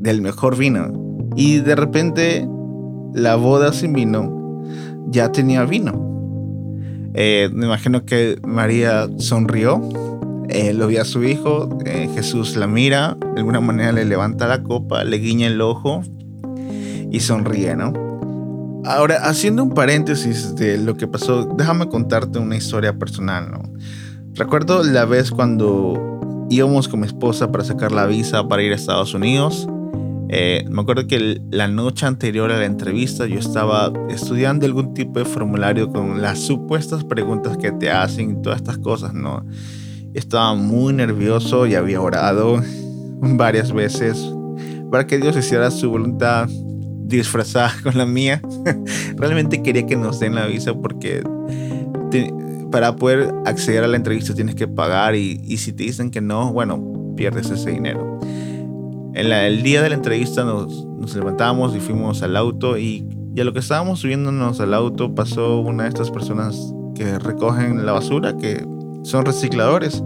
Del 0.00 0.22
mejor 0.22 0.56
vino. 0.56 0.90
Y 1.36 1.58
de 1.58 1.76
repente 1.76 2.48
la 3.12 3.36
boda 3.36 3.72
sin 3.72 3.92
vino 3.92 4.62
ya 5.08 5.30
tenía 5.30 5.64
vino. 5.64 6.13
Eh, 7.14 7.48
me 7.52 7.66
imagino 7.66 8.04
que 8.04 8.38
María 8.44 9.08
sonrió, 9.18 9.80
eh, 10.48 10.74
lo 10.74 10.88
vio 10.88 11.02
a 11.02 11.04
su 11.04 11.22
hijo, 11.22 11.78
eh, 11.86 12.10
Jesús 12.14 12.56
la 12.56 12.66
mira, 12.66 13.16
de 13.34 13.40
alguna 13.40 13.60
manera 13.60 13.92
le 13.92 14.04
levanta 14.04 14.48
la 14.48 14.62
copa, 14.62 15.04
le 15.04 15.18
guiña 15.18 15.46
el 15.46 15.60
ojo 15.60 16.02
y 17.10 17.20
sonríe, 17.20 17.76
¿no? 17.76 17.92
Ahora, 18.84 19.28
haciendo 19.28 19.62
un 19.62 19.70
paréntesis 19.70 20.56
de 20.56 20.76
lo 20.76 20.96
que 20.96 21.06
pasó, 21.06 21.44
déjame 21.56 21.88
contarte 21.88 22.38
una 22.38 22.56
historia 22.56 22.98
personal, 22.98 23.50
¿no? 23.50 23.62
Recuerdo 24.34 24.82
la 24.82 25.04
vez 25.04 25.30
cuando 25.30 26.46
íbamos 26.50 26.88
con 26.88 27.00
mi 27.00 27.06
esposa 27.06 27.50
para 27.52 27.64
sacar 27.64 27.92
la 27.92 28.06
visa 28.06 28.46
para 28.48 28.62
ir 28.62 28.72
a 28.72 28.74
Estados 28.74 29.14
Unidos. 29.14 29.68
Eh, 30.28 30.64
me 30.70 30.82
acuerdo 30.82 31.06
que 31.06 31.40
la 31.50 31.68
noche 31.68 32.06
anterior 32.06 32.50
a 32.50 32.58
la 32.58 32.64
entrevista 32.64 33.26
yo 33.26 33.38
estaba 33.38 33.92
estudiando 34.08 34.66
algún 34.66 34.94
tipo 34.94 35.18
de 35.18 35.24
formulario 35.24 35.90
con 35.90 36.22
las 36.22 36.40
supuestas 36.40 37.04
preguntas 37.04 37.56
que 37.58 37.72
te 37.72 37.90
hacen 37.90 38.30
y 38.30 38.42
todas 38.42 38.58
estas 38.58 38.78
cosas, 38.78 39.14
¿no? 39.14 39.44
Estaba 40.14 40.54
muy 40.54 40.92
nervioso 40.92 41.66
y 41.66 41.74
había 41.74 42.00
orado 42.00 42.62
varias 43.20 43.72
veces 43.72 44.18
para 44.90 45.06
que 45.06 45.18
Dios 45.18 45.36
hiciera 45.36 45.70
su 45.70 45.90
voluntad 45.90 46.48
disfrazada 47.04 47.72
con 47.82 47.98
la 47.98 48.06
mía. 48.06 48.40
Realmente 49.16 49.62
quería 49.62 49.86
que 49.86 49.96
nos 49.96 50.20
den 50.20 50.34
la 50.34 50.46
visa 50.46 50.74
porque 50.74 51.22
para 52.70 52.96
poder 52.96 53.32
acceder 53.44 53.84
a 53.84 53.88
la 53.88 53.96
entrevista 53.96 54.34
tienes 54.34 54.54
que 54.54 54.66
pagar 54.66 55.14
y, 55.14 55.56
si 55.58 55.72
te 55.72 55.84
dicen 55.84 56.10
que 56.10 56.20
no, 56.20 56.52
bueno, 56.52 57.14
pierdes 57.16 57.50
ese 57.50 57.70
dinero. 57.70 58.13
En 59.14 59.30
el 59.30 59.62
día 59.62 59.80
de 59.80 59.90
la 59.90 59.94
entrevista 59.94 60.44
nos, 60.44 60.84
nos 60.86 61.14
levantamos 61.14 61.74
y 61.76 61.80
fuimos 61.80 62.22
al 62.22 62.36
auto 62.36 62.76
y, 62.76 63.06
y 63.34 63.40
a 63.40 63.44
lo 63.44 63.52
que 63.52 63.60
estábamos 63.60 64.00
subiéndonos 64.00 64.60
al 64.60 64.74
auto 64.74 65.14
pasó 65.14 65.60
una 65.60 65.84
de 65.84 65.90
estas 65.90 66.10
personas 66.10 66.74
que 66.96 67.18
recogen 67.20 67.86
la 67.86 67.92
basura, 67.92 68.36
que 68.36 68.66
son 69.04 69.24
recicladores. 69.24 70.02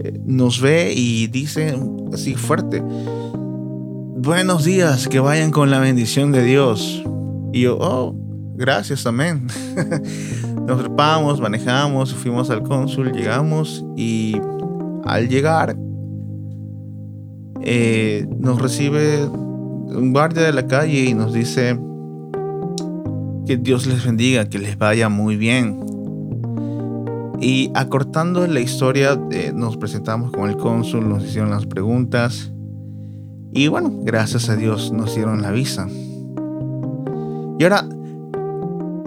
Eh, 0.00 0.18
nos 0.24 0.60
ve 0.60 0.92
y 0.92 1.28
dice 1.28 1.78
así 2.12 2.34
fuerte, 2.34 2.82
buenos 2.82 4.64
días, 4.64 5.06
que 5.06 5.20
vayan 5.20 5.52
con 5.52 5.70
la 5.70 5.78
bendición 5.78 6.32
de 6.32 6.42
Dios. 6.42 7.04
Y 7.52 7.62
yo, 7.62 7.78
oh, 7.80 8.12
gracias, 8.54 9.06
amén. 9.06 9.46
Nos 10.66 10.80
trepamos, 10.80 11.40
manejamos, 11.40 12.12
fuimos 12.12 12.50
al 12.50 12.64
cónsul, 12.64 13.12
llegamos 13.12 13.84
y 13.96 14.36
al 15.04 15.28
llegar 15.28 15.76
eh, 17.68 18.24
nos 18.38 18.62
recibe 18.62 19.24
un 19.24 20.12
guardia 20.12 20.44
de 20.44 20.52
la 20.52 20.68
calle 20.68 21.06
y 21.06 21.14
nos 21.14 21.32
dice 21.32 21.76
que 23.44 23.56
Dios 23.56 23.88
les 23.88 24.06
bendiga, 24.06 24.48
que 24.48 24.60
les 24.60 24.78
vaya 24.78 25.08
muy 25.08 25.36
bien. 25.36 25.80
Y 27.40 27.72
acortando 27.74 28.46
la 28.46 28.60
historia, 28.60 29.20
eh, 29.32 29.50
nos 29.52 29.76
presentamos 29.78 30.30
con 30.30 30.48
el 30.48 30.56
cónsul, 30.56 31.08
nos 31.08 31.24
hicieron 31.24 31.50
las 31.50 31.66
preguntas 31.66 32.52
y 33.50 33.66
bueno, 33.66 33.92
gracias 34.04 34.48
a 34.48 34.54
Dios 34.54 34.92
nos 34.92 35.16
dieron 35.16 35.42
la 35.42 35.50
visa. 35.50 35.88
Y 37.58 37.64
ahora, 37.64 37.84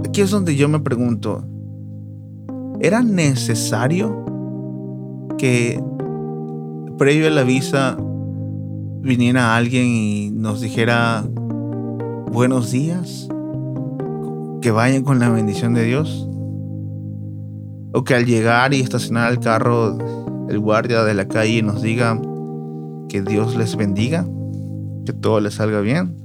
aquí 0.06 0.20
es 0.20 0.32
donde 0.32 0.58
yo 0.58 0.68
me 0.68 0.82
pregunto, 0.82 1.46
¿era 2.82 3.04
necesario 3.04 4.25
que 5.38 5.82
previo 6.98 7.28
a 7.28 7.30
la 7.30 7.44
visa 7.44 7.96
viniera 9.01 9.56
alguien 9.56 9.88
y 9.88 10.32
nos 10.32 10.62
dijera 10.62 11.25
buenos 12.32 12.72
días? 12.72 13.27
Que 14.62 14.72
vayan 14.72 15.03
con 15.03 15.20
la 15.20 15.29
bendición 15.29 15.74
de 15.74 15.84
Dios. 15.84 16.27
O 17.94 18.03
que 18.03 18.15
al 18.15 18.25
llegar 18.25 18.74
y 18.74 18.82
estacionar 18.82 19.32
el 19.32 19.39
carro, 19.39 19.98
el 20.50 20.60
guardia 20.60 21.03
de 21.03 21.13
la 21.13 21.27
calle 21.27 21.62
nos 21.63 21.82
diga 21.82 22.20
que 23.08 23.22
Dios 23.22 23.56
les 23.56 23.75
bendiga 23.75 24.27
que 25.06 25.13
todo 25.13 25.39
le 25.39 25.50
salga 25.51 25.82
bien. 25.82 26.15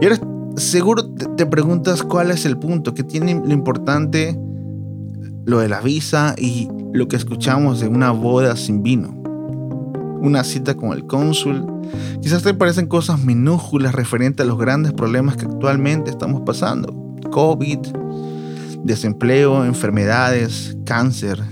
Y 0.00 0.06
ahora 0.06 0.18
seguro 0.56 1.04
te 1.04 1.46
preguntas 1.46 2.02
cuál 2.02 2.30
es 2.30 2.46
el 2.46 2.56
punto, 2.56 2.94
que 2.94 3.04
tiene 3.04 3.34
lo 3.34 3.52
importante 3.52 4.38
lo 5.46 5.58
de 5.58 5.68
la 5.68 5.80
visa 5.80 6.34
y 6.38 6.68
lo 6.92 7.06
que 7.08 7.16
escuchamos 7.16 7.80
de 7.80 7.88
una 7.88 8.10
boda 8.12 8.56
sin 8.56 8.82
vino. 8.82 9.23
Una 10.24 10.42
cita 10.42 10.74
con 10.74 10.94
el 10.94 11.06
cónsul. 11.06 11.66
Quizás 12.22 12.42
te 12.42 12.54
parecen 12.54 12.86
cosas 12.86 13.22
minúsculas 13.22 13.94
referentes 13.94 14.42
a 14.42 14.48
los 14.48 14.58
grandes 14.58 14.94
problemas 14.94 15.36
que 15.36 15.44
actualmente 15.44 16.10
estamos 16.10 16.40
pasando. 16.46 17.14
COVID, 17.30 17.80
desempleo, 18.84 19.66
enfermedades, 19.66 20.78
cáncer, 20.86 21.42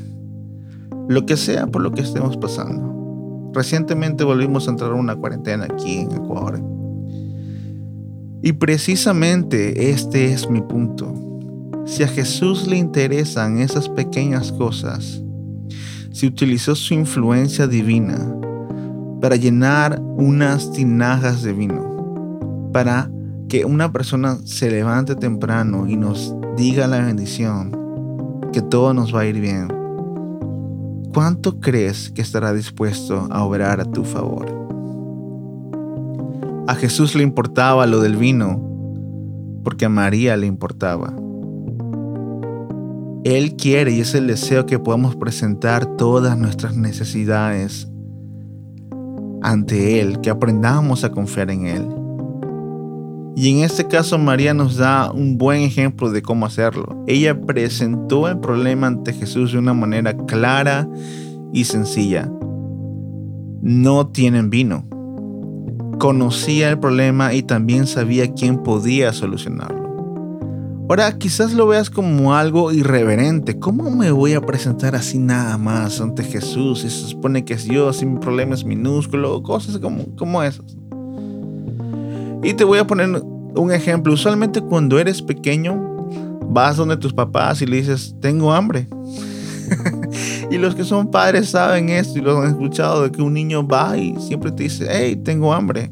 lo 1.07 1.27
que 1.27 1.37
sea 1.37 1.67
por 1.67 1.83
lo 1.83 1.93
que 1.93 2.01
estemos 2.01 2.39
pasando. 2.39 3.51
Recientemente 3.53 4.25
volvimos 4.25 4.67
a 4.67 4.71
entrar 4.71 4.93
a 4.93 4.95
una 4.95 5.17
cuarentena 5.17 5.67
aquí 5.67 5.99
en 5.99 6.13
Ecuador. 6.13 6.59
Y 8.43 8.55
precisamente 8.55 9.91
este 9.91 10.33
es 10.33 10.49
mi 10.49 10.63
punto. 10.63 11.13
Si 11.85 12.05
a 12.05 12.09
Jesús 12.09 12.67
le 12.67 12.79
interesan 12.79 13.59
esas 13.59 13.91
pequeñas 13.91 14.51
cosas, 14.51 15.23
si 16.11 16.27
utilizó 16.27 16.75
su 16.75 16.95
influencia 16.95 17.67
divina 17.67 18.35
para 19.23 19.37
llenar 19.37 20.01
unas 20.01 20.73
tinajas 20.73 21.45
de 21.45 21.53
vino, 21.53 22.71
para 22.73 23.09
que 23.49 23.65
una 23.65 23.93
persona 23.93 24.37
se 24.45 24.69
levante 24.69 25.15
temprano 25.15 25.87
y 25.87 25.97
nos 25.97 26.35
diga 26.57 26.89
la 26.89 26.99
bendición, 26.99 27.71
que 28.53 28.61
todo 28.61 28.93
nos 28.95 29.15
va 29.15 29.21
a 29.21 29.27
ir 29.27 29.41
bien, 29.41 29.69
¿cuánto 31.15 31.61
crees 31.61 32.11
que 32.11 32.21
estará 32.21 32.53
dispuesto 32.53 33.29
a 33.31 33.45
obrar 33.45 33.81
a 33.81 33.85
tu 33.85 34.03
favor? 34.03 34.47
A 36.67 36.75
Jesús 36.75 37.15
le 37.15 37.23
importaba 37.23 37.87
lo 37.87 38.01
del 38.01 38.17
vino 38.17 38.61
porque 39.63 39.85
a 39.85 39.89
María 39.89 40.37
le 40.37 40.49
importaba. 40.49 41.15
Él 43.23 43.55
quiere 43.55 43.93
y 43.93 44.01
es 44.01 44.17
el 44.17 44.27
deseo 44.27 44.67
que 44.67 44.81
podamos 44.81 45.15
presentar 45.15 45.87
todas 45.97 46.37
nuestras 46.37 46.75
necesidades 46.75 47.92
ante 49.43 50.01
Él, 50.01 50.21
que 50.21 50.31
aprendamos 50.31 51.05
a 51.05 51.11
confiar 51.11 51.51
en 51.51 51.67
Él. 51.67 51.87
Y 53.35 53.51
en 53.51 53.65
este 53.65 53.89
caso 53.89 54.19
María 54.19 54.53
nos 54.53 54.77
da 54.77 55.11
un 55.11 55.39
buen 55.39 55.63
ejemplo 55.63 56.11
de 56.11 56.23
cómo 56.23 56.47
hacerlo. 56.47 57.03
Ella 57.07 57.41
presentó 57.41 58.29
el 58.29 58.39
problema 58.39 58.87
ante 58.87 59.13
Jesús 59.13 59.53
de 59.53 59.59
una 59.59 59.73
manera 59.73 60.17
clara 60.17 60.87
y 61.53 61.65
sencilla. 61.65 62.31
No 63.63 64.09
tienen 64.09 64.51
vino. 64.51 64.85
Conocía 65.99 66.69
el 66.69 66.79
problema 66.79 67.33
y 67.33 67.43
también 67.43 67.87
sabía 67.87 68.33
quién 68.33 68.63
podía 68.63 69.13
solucionarlo. 69.13 69.82
Ahora 70.89 71.17
quizás 71.17 71.55
lo 71.55 71.67
veas 71.67 71.89
como 71.89 72.35
algo 72.35 72.73
irreverente. 72.73 73.59
¿Cómo 73.59 73.91
me 73.91 74.11
voy 74.11 74.35
a 74.35 74.41
presentar 74.41 74.95
así 74.95 75.19
nada 75.19 75.57
más 75.57 76.01
ante 76.01 76.23
Jesús? 76.23 76.81
Si 76.81 76.91
se 76.91 77.09
supone 77.09 77.45
que 77.45 77.55
es 77.55 77.65
Dios 77.65 78.03
y 78.03 78.07
mi 78.07 78.19
problema 78.19 78.55
es 78.55 78.65
minúsculo, 78.65 79.43
cosas 79.43 79.79
como, 79.79 80.05
como 80.17 80.43
esas. 80.43 80.77
Y 82.43 82.55
te 82.55 82.65
voy 82.65 82.79
a 82.79 82.87
poner 82.87 83.09
un 83.55 83.73
ejemplo. 83.73 84.13
Usualmente 84.13 84.61
cuando 84.61 84.99
eres 84.99 85.23
pequeño, 85.23 85.81
vas 86.51 86.77
donde 86.77 86.97
tus 86.97 87.15
papás 87.15 87.63
y 87.63 87.67
le 87.67 87.77
dices, 87.77 88.15
tengo 88.21 88.53
hambre. 88.53 88.89
y 90.51 90.59
los 90.59 90.75
que 90.75 90.85
son 90.85 91.11
padres 91.11 91.51
saben 91.51 91.89
esto 91.89 92.19
y 92.19 92.23
lo 92.23 92.39
han 92.41 92.49
escuchado 92.49 93.05
de 93.05 93.13
que 93.13 93.23
un 93.23 93.33
niño 93.33 93.67
va 93.67 93.97
y 93.97 94.15
siempre 94.21 94.51
te 94.51 94.65
dice, 94.65 94.87
hey, 94.91 95.17
tengo 95.17 95.55
hambre. 95.55 95.91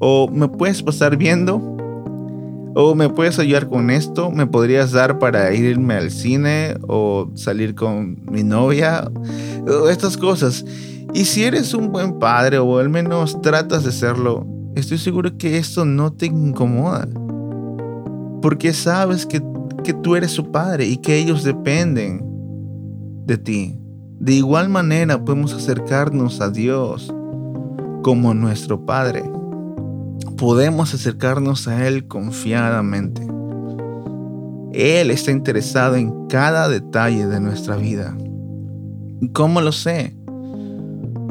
O 0.00 0.28
me 0.28 0.48
puedes 0.48 0.82
pasar 0.82 1.16
viendo. 1.16 1.77
O 2.80 2.94
me 2.94 3.08
puedes 3.08 3.40
ayudar 3.40 3.68
con 3.68 3.90
esto. 3.90 4.30
Me 4.30 4.46
podrías 4.46 4.92
dar 4.92 5.18
para 5.18 5.52
irme 5.52 5.94
al 5.94 6.12
cine 6.12 6.76
o 6.86 7.28
salir 7.34 7.74
con 7.74 8.22
mi 8.30 8.44
novia. 8.44 9.10
O 9.66 9.88
estas 9.88 10.16
cosas. 10.16 10.64
Y 11.12 11.24
si 11.24 11.42
eres 11.42 11.74
un 11.74 11.90
buen 11.90 12.20
padre 12.20 12.58
o 12.58 12.78
al 12.78 12.88
menos 12.88 13.42
tratas 13.42 13.82
de 13.82 13.90
serlo, 13.90 14.46
estoy 14.76 14.98
seguro 14.98 15.36
que 15.36 15.58
esto 15.58 15.84
no 15.84 16.12
te 16.12 16.26
incomoda. 16.26 17.08
Porque 18.40 18.72
sabes 18.72 19.26
que, 19.26 19.42
que 19.82 19.92
tú 19.92 20.14
eres 20.14 20.30
su 20.30 20.52
padre 20.52 20.86
y 20.86 20.98
que 20.98 21.16
ellos 21.16 21.42
dependen 21.42 22.24
de 23.26 23.38
ti. 23.38 23.76
De 24.20 24.34
igual 24.34 24.68
manera 24.68 25.24
podemos 25.24 25.52
acercarnos 25.52 26.40
a 26.40 26.50
Dios 26.50 27.12
como 28.04 28.34
nuestro 28.34 28.86
Padre. 28.86 29.24
Podemos 30.38 30.94
acercarnos 30.94 31.66
a 31.66 31.88
Él 31.88 32.06
confiadamente. 32.06 33.26
Él 34.72 35.10
está 35.10 35.32
interesado 35.32 35.96
en 35.96 36.28
cada 36.28 36.68
detalle 36.68 37.26
de 37.26 37.40
nuestra 37.40 37.76
vida. 37.76 38.16
¿Cómo 39.32 39.60
lo 39.60 39.72
sé? 39.72 40.16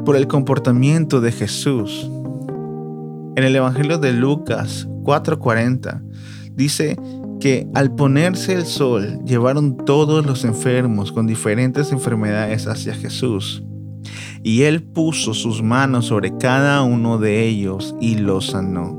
Por 0.04 0.14
el 0.14 0.26
comportamiento 0.26 1.22
de 1.22 1.32
Jesús. 1.32 2.06
En 3.34 3.44
el 3.44 3.56
Evangelio 3.56 3.96
de 3.96 4.12
Lucas 4.12 4.86
4:40 5.04 6.02
dice 6.52 6.98
que 7.40 7.66
al 7.72 7.94
ponerse 7.94 8.52
el 8.52 8.66
sol 8.66 9.20
llevaron 9.24 9.78
todos 9.78 10.26
los 10.26 10.44
enfermos 10.44 11.12
con 11.12 11.26
diferentes 11.26 11.92
enfermedades 11.92 12.66
hacia 12.66 12.92
Jesús. 12.92 13.64
Y 14.42 14.62
él 14.62 14.82
puso 14.82 15.34
sus 15.34 15.62
manos 15.62 16.06
sobre 16.06 16.36
cada 16.36 16.82
uno 16.82 17.18
de 17.18 17.46
ellos 17.46 17.94
y 18.00 18.16
los 18.16 18.46
sanó. 18.46 18.98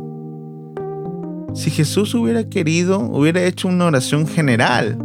Si 1.54 1.72
Jesús 1.72 2.14
hubiera 2.14 2.48
querido, 2.48 3.00
hubiera 3.00 3.44
hecho 3.44 3.68
una 3.68 3.86
oración 3.86 4.28
general. 4.28 4.98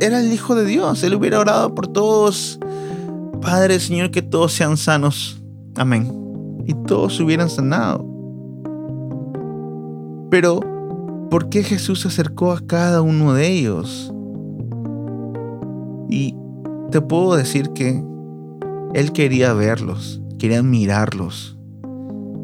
era 0.00 0.20
el 0.20 0.32
Hijo 0.32 0.54
de 0.54 0.64
Dios. 0.64 1.02
Él 1.02 1.14
hubiera 1.14 1.40
orado 1.40 1.74
por 1.74 1.86
todos. 1.86 2.58
Padre, 3.40 3.78
Señor, 3.80 4.10
que 4.10 4.22
todos 4.22 4.52
sean 4.52 4.76
sanos. 4.76 5.42
Amén. 5.76 6.62
Y 6.66 6.74
todos 6.86 7.16
se 7.16 7.22
hubieran 7.22 7.50
sanado. 7.50 8.04
Pero, 10.30 10.60
¿por 11.30 11.48
qué 11.48 11.62
Jesús 11.62 12.00
se 12.00 12.08
acercó 12.08 12.52
a 12.52 12.60
cada 12.60 13.02
uno 13.02 13.34
de 13.34 13.48
ellos? 13.50 14.12
Y 16.08 16.36
te 16.90 17.00
puedo 17.00 17.36
decir 17.36 17.70
que 17.70 18.02
Él 18.94 19.10
quería 19.10 19.52
verlos, 19.54 20.22
quería 20.38 20.62
mirarlos, 20.62 21.58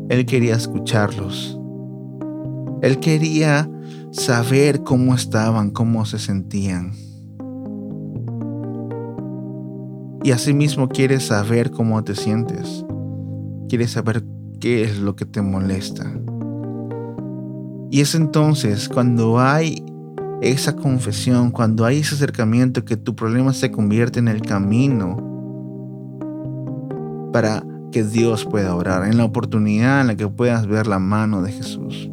Él 0.09 0.27
quería 0.27 0.57
escucharlos, 0.57 1.57
Él 2.83 2.99
quería 2.99 3.71
saber 4.11 4.83
cómo 4.83 5.15
estaban, 5.15 5.71
cómo 5.71 6.05
se 6.07 6.19
sentían. 6.19 6.93
Y 10.25 10.33
asimismo 10.33 10.89
quiere 10.89 11.21
saber 11.21 11.71
cómo 11.71 12.03
te 12.03 12.17
sientes, 12.17 12.85
quiere 13.69 13.87
saber 13.87 14.25
qué 14.59 14.83
es 14.83 14.99
lo 14.99 15.15
que 15.15 15.27
te 15.27 15.43
molesta. 15.43 16.13
Y 17.93 18.01
es 18.01 18.17
entonces 18.17 18.89
cuando 18.89 19.39
hay 19.39 19.85
esa 20.43 20.75
confesión, 20.75 21.53
cuando 21.53 21.85
hay 21.85 21.99
ese 21.99 22.17
acercamiento, 22.17 22.85
que 22.85 22.97
tu 22.97 23.15
problema 23.15 23.53
se 23.53 23.71
convierte 23.71 24.19
en 24.19 24.27
el 24.27 24.43
camino 24.43 25.30
para 27.33 27.65
que 27.93 28.05
Dios 28.05 28.45
pueda 28.45 28.75
orar, 28.75 29.07
en 29.07 29.17
la 29.19 29.25
oportunidad 29.25 30.01
en 30.01 30.07
la 30.09 30.17
que 30.17 30.29
puedas 30.29 30.67
ver 30.67 30.87
la 30.87 30.99
mano 30.99 31.43
de 31.43 31.53
Jesús. 31.53 32.09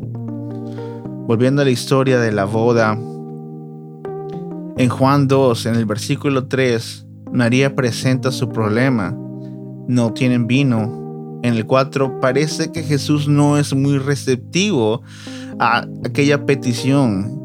Volviendo 1.28 1.62
a 1.62 1.66
la 1.66 1.72
historia 1.72 2.20
de 2.20 2.32
la 2.32 2.46
boda, 2.46 2.98
en 4.78 4.90
Juan 4.90 5.28
2, 5.28 5.66
en 5.66 5.76
el 5.76 5.86
versículo 5.86 6.48
3, 6.48 7.06
María 7.32 7.76
presenta 7.76 8.32
su 8.32 8.50
problema. 8.50 9.16
No 9.88 10.14
tienen 10.14 10.48
vino. 10.48 11.40
En 11.44 11.54
el 11.54 11.66
4 11.66 12.20
parece 12.20 12.72
que 12.72 12.84
Jesús 12.84 13.28
no 13.28 13.58
es 13.58 13.76
muy 13.76 13.98
receptivo 13.98 15.02
a 15.60 15.86
aquella 16.06 16.46
petición 16.46 17.38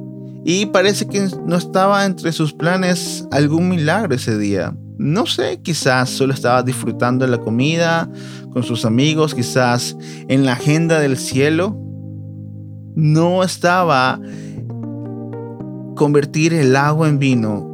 y 0.44 0.66
parece 0.66 1.06
que 1.06 1.28
no 1.46 1.56
estaba 1.56 2.04
entre 2.04 2.32
sus 2.32 2.52
planes 2.52 3.26
algún 3.30 3.68
milagro 3.68 4.14
ese 4.14 4.36
día. 4.38 4.74
No 5.02 5.26
sé, 5.26 5.60
quizás 5.60 6.10
solo 6.10 6.32
estaba 6.32 6.62
disfrutando 6.62 7.24
de 7.24 7.30
la 7.32 7.38
comida 7.38 8.08
con 8.52 8.62
sus 8.62 8.84
amigos, 8.84 9.34
quizás 9.34 9.96
en 10.28 10.46
la 10.46 10.52
agenda 10.52 11.00
del 11.00 11.16
cielo. 11.16 11.76
No 12.94 13.42
estaba 13.42 14.20
convertir 15.96 16.54
el 16.54 16.76
agua 16.76 17.08
en 17.08 17.18
vino 17.18 17.68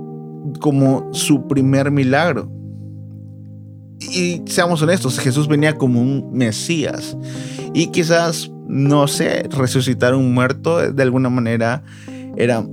como 0.60 1.12
su 1.12 1.46
primer 1.46 1.90
milagro. 1.90 2.50
Y 4.00 4.40
seamos 4.46 4.80
honestos, 4.80 5.18
Jesús 5.18 5.48
venía 5.48 5.74
como 5.74 6.00
un 6.00 6.32
Mesías. 6.32 7.14
Y 7.74 7.88
quizás, 7.88 8.50
no 8.66 9.06
sé, 9.06 9.46
resucitar 9.50 10.14
un 10.14 10.32
muerto 10.32 10.92
de 10.92 11.02
alguna 11.02 11.28
manera 11.28 11.82
era 12.38 12.64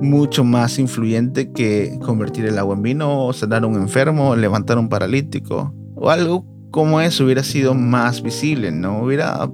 mucho 0.00 0.44
más 0.44 0.78
influyente 0.78 1.52
que 1.52 1.98
convertir 2.04 2.44
el 2.46 2.58
agua 2.58 2.74
en 2.74 2.82
vino, 2.82 3.26
o 3.26 3.32
sanar 3.32 3.64
a 3.64 3.66
un 3.66 3.76
enfermo, 3.76 4.36
levantar 4.36 4.76
a 4.76 4.80
un 4.80 4.88
paralítico, 4.88 5.74
o 5.94 6.10
algo 6.10 6.44
como 6.70 7.00
eso 7.00 7.24
hubiera 7.24 7.44
sido 7.44 7.74
más 7.74 8.22
visible, 8.22 8.72
¿no? 8.72 9.02
Hubiera 9.02 9.48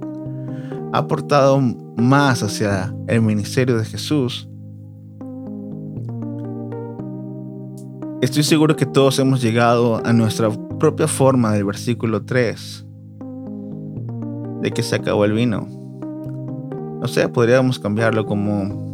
aportado 0.93 1.61
más 1.97 2.41
hacia 2.41 2.93
el 3.07 3.21
ministerio 3.21 3.77
de 3.77 3.85
Jesús. 3.85 4.47
Estoy 8.21 8.43
seguro 8.43 8.75
que 8.75 8.85
todos 8.85 9.17
hemos 9.19 9.41
llegado 9.41 10.01
a 10.05 10.13
nuestra 10.13 10.49
propia 10.79 11.07
forma 11.07 11.53
del 11.53 11.63
versículo 11.63 12.23
3, 12.23 12.85
de 14.61 14.71
que 14.71 14.83
se 14.83 14.95
acabó 14.95 15.25
el 15.25 15.33
vino. 15.33 15.67
No 17.01 17.07
sé, 17.07 17.27
podríamos 17.29 17.79
cambiarlo 17.79 18.25
como 18.25 18.90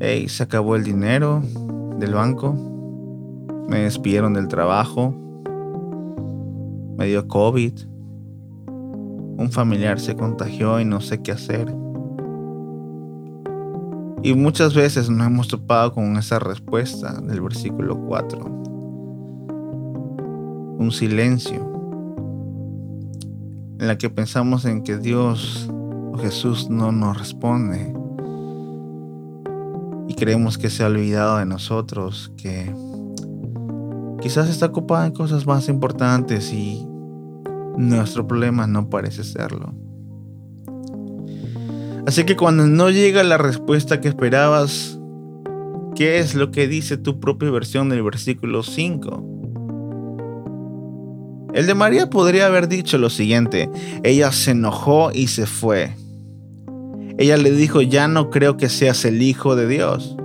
Hey, 0.00 0.28
se 0.28 0.44
acabó 0.44 0.76
el 0.76 0.84
dinero 0.84 1.42
del 1.98 2.14
banco. 2.14 2.54
Me 3.68 3.80
despidieron 3.80 4.32
del 4.32 4.46
trabajo. 4.46 5.12
Me 6.96 7.06
dio 7.06 7.26
COVID. 7.26 7.72
Un 9.38 9.50
familiar 9.50 9.98
se 9.98 10.14
contagió 10.14 10.78
y 10.78 10.84
no 10.84 11.00
sé 11.00 11.20
qué 11.20 11.32
hacer. 11.32 11.74
Y 14.22 14.34
muchas 14.34 14.72
veces 14.72 15.10
nos 15.10 15.26
hemos 15.26 15.48
topado 15.48 15.92
con 15.92 16.16
esa 16.16 16.38
respuesta 16.38 17.20
del 17.20 17.40
versículo 17.40 17.98
4. 17.98 18.38
Un 20.78 20.92
silencio 20.92 21.56
en 23.80 23.88
la 23.88 23.98
que 23.98 24.10
pensamos 24.10 24.64
en 24.64 24.84
que 24.84 24.96
Dios 24.96 25.68
o 26.12 26.18
Jesús 26.18 26.70
no 26.70 26.92
nos 26.92 27.18
responde 27.18 27.97
creemos 30.18 30.58
que 30.58 30.68
se 30.68 30.82
ha 30.82 30.86
olvidado 30.88 31.38
de 31.38 31.46
nosotros, 31.46 32.32
que 32.36 32.74
quizás 34.20 34.50
está 34.50 34.66
ocupada 34.66 35.06
en 35.06 35.12
cosas 35.12 35.46
más 35.46 35.68
importantes 35.68 36.52
y 36.52 36.84
nuestro 37.76 38.26
problema 38.26 38.66
no 38.66 38.90
parece 38.90 39.24
serlo. 39.24 39.74
Así 42.06 42.24
que 42.24 42.36
cuando 42.36 42.66
no 42.66 42.90
llega 42.90 43.22
la 43.22 43.38
respuesta 43.38 44.00
que 44.00 44.08
esperabas, 44.08 44.98
¿qué 45.94 46.18
es 46.18 46.34
lo 46.34 46.50
que 46.50 46.66
dice 46.66 46.96
tu 46.96 47.20
propia 47.20 47.50
versión 47.50 47.88
del 47.88 48.02
versículo 48.02 48.62
5? 48.62 49.24
El 51.54 51.66
de 51.66 51.74
María 51.74 52.10
podría 52.10 52.46
haber 52.46 52.68
dicho 52.68 52.98
lo 52.98 53.10
siguiente, 53.10 53.70
ella 54.02 54.32
se 54.32 54.52
enojó 54.52 55.10
y 55.12 55.28
se 55.28 55.46
fue. 55.46 55.94
Ella 57.18 57.36
le 57.36 57.50
dijo, 57.50 57.82
ya 57.82 58.06
no 58.06 58.30
creo 58.30 58.56
que 58.56 58.68
seas 58.68 59.04
el 59.04 59.20
Hijo 59.20 59.56
de 59.56 59.66
Dios. 59.66 60.16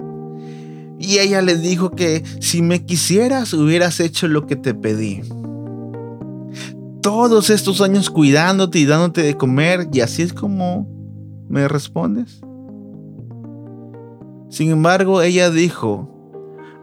Y 1.00 1.18
ella 1.18 1.42
le 1.42 1.58
dijo 1.58 1.90
que 1.90 2.24
si 2.40 2.62
me 2.62 2.86
quisieras 2.86 3.52
hubieras 3.54 4.00
hecho 4.00 4.28
lo 4.28 4.46
que 4.46 4.56
te 4.56 4.76
pedí. 4.76 5.22
Todos 7.02 7.50
estos 7.50 7.82
años 7.82 8.12
cuidándote 8.12 8.78
y 8.78 8.86
dándote 8.86 9.24
de 9.24 9.36
comer 9.36 9.90
y 9.92 10.02
así 10.02 10.22
es 10.22 10.34
como 10.34 10.88
me 11.50 11.68
respondes. 11.68 12.42
Sin 14.50 14.70
embargo, 14.70 15.24
ella 15.24 15.50
dijo, 15.50 16.08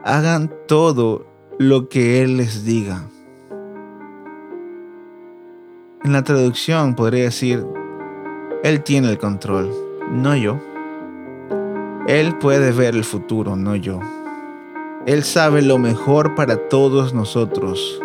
hagan 0.05 0.53
todo 0.66 1.25
lo 1.61 1.88
que 1.88 2.20
Él 2.20 2.37
les 2.37 2.64
diga. 2.64 3.09
En 6.03 6.12
la 6.12 6.25
traducción 6.25 6.96
podría 6.96 7.25
decir, 7.25 7.64
Él 8.64 8.83
tiene 8.83 9.09
el 9.09 9.18
control 9.18 9.89
no 10.11 10.37
yo. 10.37 10.59
Él 12.07 12.37
puede 12.38 12.73
ver 12.73 12.94
el 12.94 13.05
futuro, 13.05 13.57
no 13.57 13.77
yo. 13.77 14.01
Él 15.07 15.23
sabe 15.25 15.62
lo 15.62 15.79
mejor 15.79 16.35
para 16.35 16.57
todos 16.68 17.14
nosotros, 17.14 18.01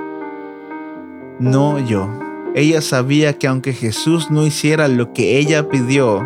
no 1.39 1.80
yo. 1.80 2.08
Ella 2.54 2.82
sabía 2.82 3.34
que 3.34 3.48
aunque 3.48 3.74
Jesús 3.74 4.32
no 4.32 4.46
hiciera 4.46 4.88
lo 4.88 5.12
que 5.12 5.38
ella 5.38 5.68
pidió, 5.68 6.26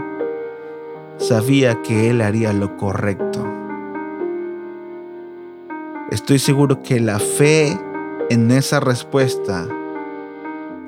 sabía 1.17 1.81
que 1.81 2.09
Él 2.09 2.21
haría 2.21 2.53
lo 2.53 2.77
correcto. 2.77 3.47
Estoy 6.11 6.39
seguro 6.39 6.83
que 6.83 6.99
la 6.99 7.19
fe 7.19 7.77
en 8.29 8.51
esa 8.51 8.79
respuesta, 8.79 9.67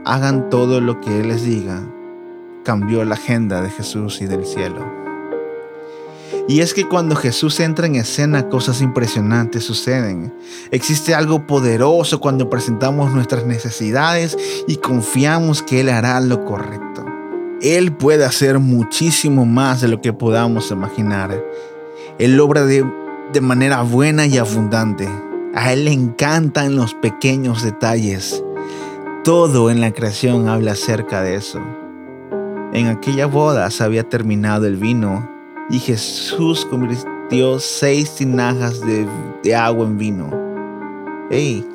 hagan 0.06 0.50
todo 0.50 0.80
lo 0.80 1.02
que 1.02 1.22
Él 1.22 1.30
les 1.30 1.44
diga, 1.44 1.82
cambió 2.64 3.04
la 3.06 3.16
agenda 3.16 3.62
de 3.62 3.70
Jesús 3.70 4.22
y 4.22 4.26
del 4.26 4.46
cielo. 4.46 5.02
Y 6.48 6.62
es 6.62 6.74
que 6.74 6.88
cuando 6.88 7.16
Jesús 7.16 7.60
entra 7.60 7.88
en 7.88 7.96
escena, 7.96 8.50
cosas 8.50 8.82
impresionantes 8.82 9.64
suceden. 9.64 10.34
Existe 10.72 11.14
algo 11.14 11.46
poderoso 11.46 12.20
cuando 12.20 12.50
presentamos 12.50 13.14
nuestras 13.14 13.46
necesidades 13.46 14.38
y 14.68 14.78
confiamos 14.78 15.62
que 15.62 15.82
Él 15.82 15.90
hará 15.90 16.20
lo 16.20 16.44
correcto. 16.46 17.06
Él 17.62 17.94
puede 17.94 18.26
hacer 18.26 18.60
muchísimo 18.60 19.46
más 19.46 19.82
de 19.82 19.88
lo 19.88 20.02
que 20.02 20.14
podamos 20.14 20.72
imaginar. 20.72 21.44
Él 22.18 22.40
obra 22.40 22.66
de, 22.66 22.84
de 23.32 23.42
manera 23.42 23.84
buena 23.84 24.26
y 24.26 24.38
abundante. 24.38 25.08
A 25.54 25.72
Él 25.72 25.86
le 25.86 25.92
encantan 25.92 26.76
los 26.76 26.96
pequeños 26.96 27.62
detalles. 27.62 28.44
Todo 29.24 29.70
en 29.70 29.80
la 29.80 29.92
creación 29.92 30.50
habla 30.50 30.72
acerca 30.72 31.22
de 31.22 31.36
eso. 31.36 31.60
En 32.74 32.88
aquella 32.88 33.26
boda 33.26 33.70
se 33.70 33.84
había 33.84 34.08
terminado 34.08 34.66
el 34.66 34.78
vino 34.78 35.30
y 35.70 35.80
Jesús 35.80 36.66
convirtió 36.66 37.60
seis 37.60 38.16
tinajas 38.16 38.80
de, 38.80 39.56
agua 39.56 39.86
en 39.86 39.98
vino. 39.98 40.30
¡Ey! 41.30 41.68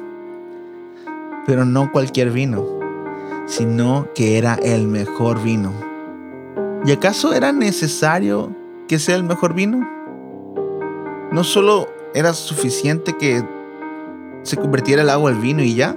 Pero 1.46 1.66
no 1.66 1.92
cualquier 1.92 2.30
vino, 2.30 2.64
sino 3.44 4.08
que 4.14 4.38
era 4.38 4.54
el 4.54 4.88
mejor 4.88 5.42
vino. 5.42 5.70
¿Y 6.86 6.92
acaso 6.92 7.34
era 7.34 7.52
necesario 7.52 8.56
que 8.88 8.98
sea 8.98 9.16
el 9.16 9.24
mejor 9.24 9.52
vino? 9.52 9.86
¿No 11.30 11.44
solo 11.44 11.88
era 12.14 12.32
suficiente 12.32 13.18
que 13.18 13.44
se 14.44 14.56
convirtiera 14.56 15.02
el 15.02 15.10
agua 15.10 15.30
al 15.30 15.36
vino 15.36 15.62
y 15.62 15.74
ya? 15.74 15.94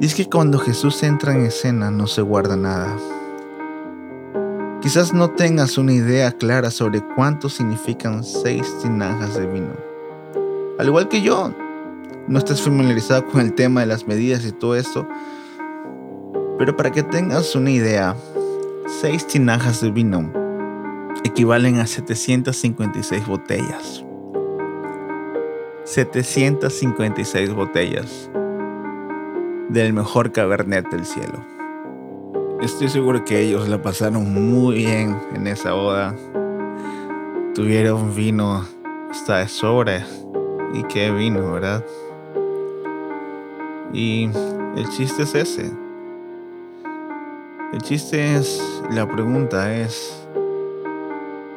Y 0.00 0.06
es 0.06 0.14
que 0.14 0.28
cuando 0.28 0.58
Jesús 0.58 1.02
entra 1.02 1.34
en 1.34 1.46
escena 1.46 1.90
no 1.90 2.06
se 2.06 2.20
guarda 2.20 2.56
nada. 2.56 2.96
Quizás 4.80 5.14
no 5.14 5.30
tengas 5.30 5.78
una 5.78 5.92
idea 5.92 6.32
clara 6.32 6.70
sobre 6.70 7.00
cuánto 7.14 7.48
significan 7.48 8.24
seis 8.24 8.66
tinajas 8.82 9.38
de 9.38 9.46
vino. 9.46 9.72
Al 10.78 10.88
igual 10.88 11.08
que 11.08 11.22
yo, 11.22 11.54
no 12.26 12.38
estás 12.38 12.60
familiarizado 12.60 13.24
con 13.26 13.40
el 13.40 13.54
tema 13.54 13.80
de 13.80 13.86
las 13.86 14.06
medidas 14.06 14.44
y 14.44 14.52
todo 14.52 14.74
esto. 14.74 15.06
Pero 16.58 16.76
para 16.76 16.90
que 16.90 17.02
tengas 17.04 17.54
una 17.54 17.70
idea, 17.70 18.16
seis 19.00 19.26
tinajas 19.26 19.80
de 19.80 19.90
vino 19.90 20.30
equivalen 21.22 21.78
a 21.78 21.86
756 21.86 23.26
botellas. 23.26 24.04
756 25.84 27.54
botellas 27.54 28.28
del 29.74 29.92
mejor 29.92 30.30
cabernet 30.30 30.88
del 30.88 31.04
cielo. 31.04 31.44
Estoy 32.62 32.88
seguro 32.88 33.24
que 33.24 33.40
ellos 33.40 33.68
la 33.68 33.82
pasaron 33.82 34.32
muy 34.32 34.76
bien 34.76 35.18
en 35.34 35.48
esa 35.48 35.72
boda. 35.72 36.14
Tuvieron 37.54 38.14
vino 38.14 38.64
hasta 39.10 39.38
de 39.38 39.48
sobra. 39.48 40.06
Y 40.72 40.84
qué 40.84 41.10
vino, 41.10 41.52
¿verdad? 41.52 41.84
Y 43.92 44.30
el 44.76 44.88
chiste 44.90 45.24
es 45.24 45.34
ese. 45.34 45.72
El 47.72 47.82
chiste 47.82 48.36
es, 48.36 48.62
la 48.90 49.08
pregunta 49.10 49.74
es, 49.74 50.24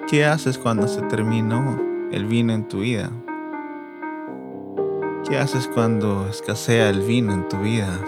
¿qué 0.07 0.25
haces 0.25 0.57
cuando 0.57 0.87
se 0.87 1.03
terminó 1.03 1.79
el 2.11 2.25
vino 2.25 2.53
en 2.53 2.67
tu 2.67 2.79
vida? 2.79 3.11
¿Qué 5.27 5.37
haces 5.37 5.67
cuando 5.67 6.25
escasea 6.29 6.89
el 6.89 7.01
vino 7.01 7.33
en 7.33 7.49
tu 7.49 7.57
vida? 7.57 7.99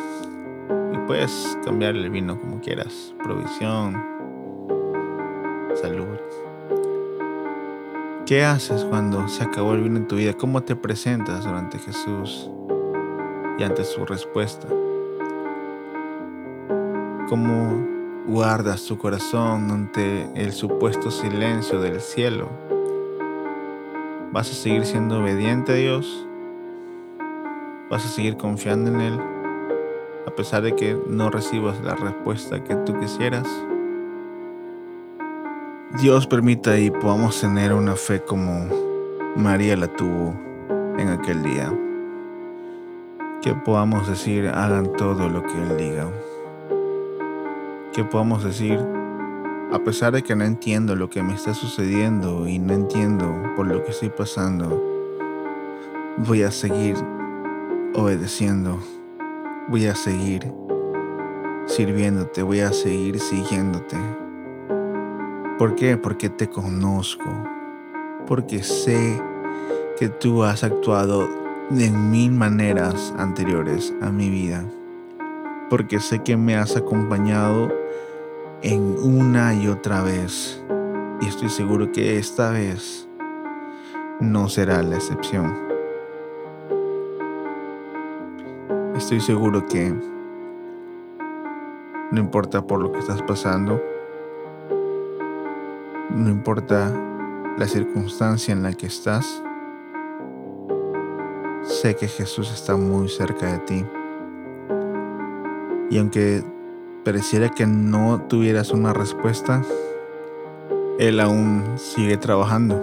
Y 0.94 0.98
puedes 1.00 1.58
cambiar 1.66 1.98
el 1.98 2.10
vino 2.10 2.40
como 2.40 2.62
quieras. 2.62 3.14
Provisión, 3.22 4.02
salud. 5.76 6.18
¿Qué 8.26 8.46
haces 8.46 8.86
cuando 8.86 9.28
se 9.28 9.44
acabó 9.44 9.74
el 9.74 9.82
vino 9.82 9.98
en 9.98 10.08
tu 10.08 10.16
vida? 10.16 10.32
¿Cómo 10.32 10.64
te 10.64 10.78
presentas 10.78 11.44
durante 11.44 11.78
Jesús 11.78 12.50
y 13.58 13.64
ante 13.64 13.84
su 13.84 14.06
respuesta? 14.06 14.70
¿Cómo 17.28 17.86
guardas 18.28 18.86
tu 18.86 18.98
corazón 18.98 19.72
ante 19.72 20.30
el 20.36 20.54
supuesto 20.54 21.12
silencio 21.12 21.82
del 21.82 22.00
cielo? 22.00 22.48
¿Vas 24.32 24.50
a 24.50 24.54
seguir 24.54 24.86
siendo 24.86 25.20
obediente 25.20 25.74
a 25.74 25.76
Dios? 25.76 26.29
Vas 27.90 28.06
a 28.06 28.10
seguir 28.10 28.38
confiando 28.38 28.92
en 28.92 29.02
Él 29.02 29.20
a 30.30 30.36
pesar 30.36 30.62
de 30.62 30.76
que 30.76 30.96
no 31.08 31.32
recibas 31.32 31.82
la 31.82 31.96
respuesta 31.96 32.64
que 32.64 32.76
tú 32.76 32.98
quisieras. 33.00 33.48
Dios 36.00 36.28
permita 36.28 36.78
y 36.78 36.92
podamos 36.92 37.42
tener 37.42 37.74
una 37.74 37.96
fe 37.96 38.22
como 38.22 38.68
María 39.36 39.76
la 39.76 39.88
tuvo 39.88 40.36
en 41.00 41.10
aquel 41.10 41.42
día. 41.42 41.74
Que 43.42 43.56
podamos 43.56 44.08
decir, 44.08 44.48
hagan 44.48 44.94
todo 44.94 45.28
lo 45.30 45.42
que 45.42 45.54
Él 45.54 45.78
diga. 45.78 46.08
Que 47.92 48.04
podamos 48.04 48.44
decir, 48.44 48.80
a 49.74 49.80
pesar 49.80 50.14
de 50.14 50.22
que 50.22 50.36
no 50.36 50.44
entiendo 50.44 50.96
lo 50.96 51.10
que 51.10 51.24
me 51.24 51.34
está 51.34 51.56
sucediendo 51.56 52.48
y 52.48 52.60
no 52.60 52.74
entiendo 52.74 53.26
por 53.56 53.66
lo 53.66 53.84
que 53.84 53.92
estoy 53.92 54.10
pasando, 54.10 54.80
voy 56.18 56.44
a 56.44 56.52
seguir 56.52 56.96
obedeciendo. 57.96 58.80
Voy 59.68 59.86
a 59.86 59.96
seguir 59.96 60.52
sirviéndote, 61.68 62.42
voy 62.42 62.62
a 62.62 62.74
seguir 62.74 63.20
siguiéndote. 63.20 63.98
¿Por 65.58 65.76
qué? 65.76 65.98
Porque 65.98 66.30
te 66.30 66.48
conozco. 66.50 67.30
Porque 68.28 68.64
sé 68.64 69.22
que 69.98 70.10
tú 70.10 70.44
has 70.44 70.64
actuado 70.64 71.28
de 71.70 71.92
mil 71.92 72.32
maneras 72.32 73.14
anteriores 73.18 73.94
a 74.02 74.10
mi 74.10 74.30
vida. 74.30 74.64
Porque 75.70 76.00
sé 76.00 76.20
que 76.20 76.38
me 76.38 76.56
has 76.56 76.76
acompañado 76.76 77.70
en 78.62 78.96
una 79.04 79.54
y 79.54 79.68
otra 79.68 80.02
vez. 80.02 80.64
Y 81.22 81.28
estoy 81.28 81.50
seguro 81.50 81.92
que 81.92 82.18
esta 82.18 82.52
vez 82.52 83.08
no 84.20 84.50
será 84.50 84.82
la 84.82 84.96
excepción. 84.96 85.69
Estoy 89.00 89.22
seguro 89.22 89.66
que 89.66 89.96
no 92.12 92.20
importa 92.20 92.68
por 92.68 92.82
lo 92.82 92.92
que 92.92 93.00
estás 93.00 93.22
pasando, 93.22 93.82
no 96.10 96.30
importa 96.30 96.94
la 97.58 97.66
circunstancia 97.66 98.52
en 98.52 98.62
la 98.62 98.74
que 98.74 98.88
estás, 98.88 99.42
sé 101.64 101.96
que 101.96 102.10
Jesús 102.10 102.52
está 102.52 102.76
muy 102.76 103.08
cerca 103.08 103.54
de 103.54 103.60
ti. 103.60 103.86
Y 105.90 105.98
aunque 105.98 106.44
pareciera 107.06 107.48
que 107.48 107.66
no 107.66 108.24
tuvieras 108.28 108.72
una 108.72 108.92
respuesta, 108.92 109.64
Él 111.00 111.22
aún 111.22 111.64
sigue 111.78 112.18
trabajando. 112.18 112.76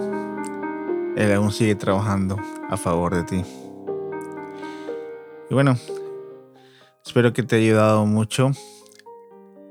Él 1.15 1.31
aún 1.31 1.51
sigue 1.51 1.75
trabajando 1.75 2.37
a 2.69 2.75
favor 2.75 3.13
de 3.13 3.23
ti. 3.23 3.45
Y 5.49 5.53
bueno, 5.53 5.77
Espero 7.17 7.33
que 7.33 7.41
te 7.41 7.55
haya 7.55 7.65
ayudado 7.65 8.05
mucho 8.05 8.51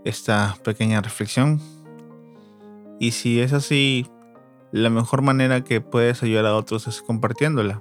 esta 0.04 0.56
pequeña 0.64 1.00
reflexión. 1.00 1.60
Y 2.98 3.12
si 3.12 3.40
es 3.40 3.52
así, 3.52 4.08
la 4.72 4.90
mejor 4.90 5.22
manera 5.22 5.62
que 5.62 5.80
puedes 5.80 6.24
ayudar 6.24 6.46
a 6.46 6.56
otros 6.56 6.88
es 6.88 7.02
compartiéndola. 7.02 7.80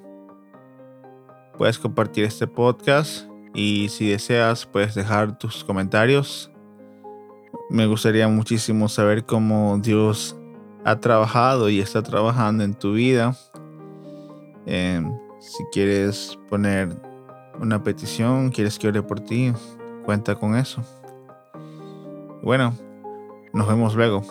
Puedes 1.57 1.79
compartir 1.79 2.25
este 2.25 2.45
podcast 2.45 3.27
y 3.55 3.89
si 3.89 4.07
deseas 4.07 4.67
puedes 4.67 4.93
dejar 4.93 5.39
tus 5.39 5.63
comentarios. 5.63 6.51
Me 7.71 7.87
gustaría 7.87 8.27
muchísimo 8.27 8.87
saber 8.87 9.25
cómo 9.25 9.79
Dios 9.79 10.35
ha 10.83 10.99
trabajado 10.99 11.71
y 11.71 11.79
está 11.79 12.03
trabajando 12.03 12.63
en 12.63 12.75
tu 12.75 12.93
vida. 12.93 13.35
Eh, 14.67 15.01
si 15.39 15.63
quieres 15.71 16.37
poner 16.51 17.14
una 17.59 17.83
petición, 17.83 18.49
quieres 18.49 18.79
que 18.79 18.87
ore 18.87 19.01
por 19.01 19.19
ti, 19.19 19.53
cuenta 20.05 20.35
con 20.35 20.55
eso. 20.55 20.83
Bueno, 22.41 22.73
nos 23.53 23.67
vemos 23.67 23.95
luego. 23.95 24.23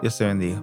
Dios 0.00 0.16
te 0.18 0.26
bendiga. 0.26 0.62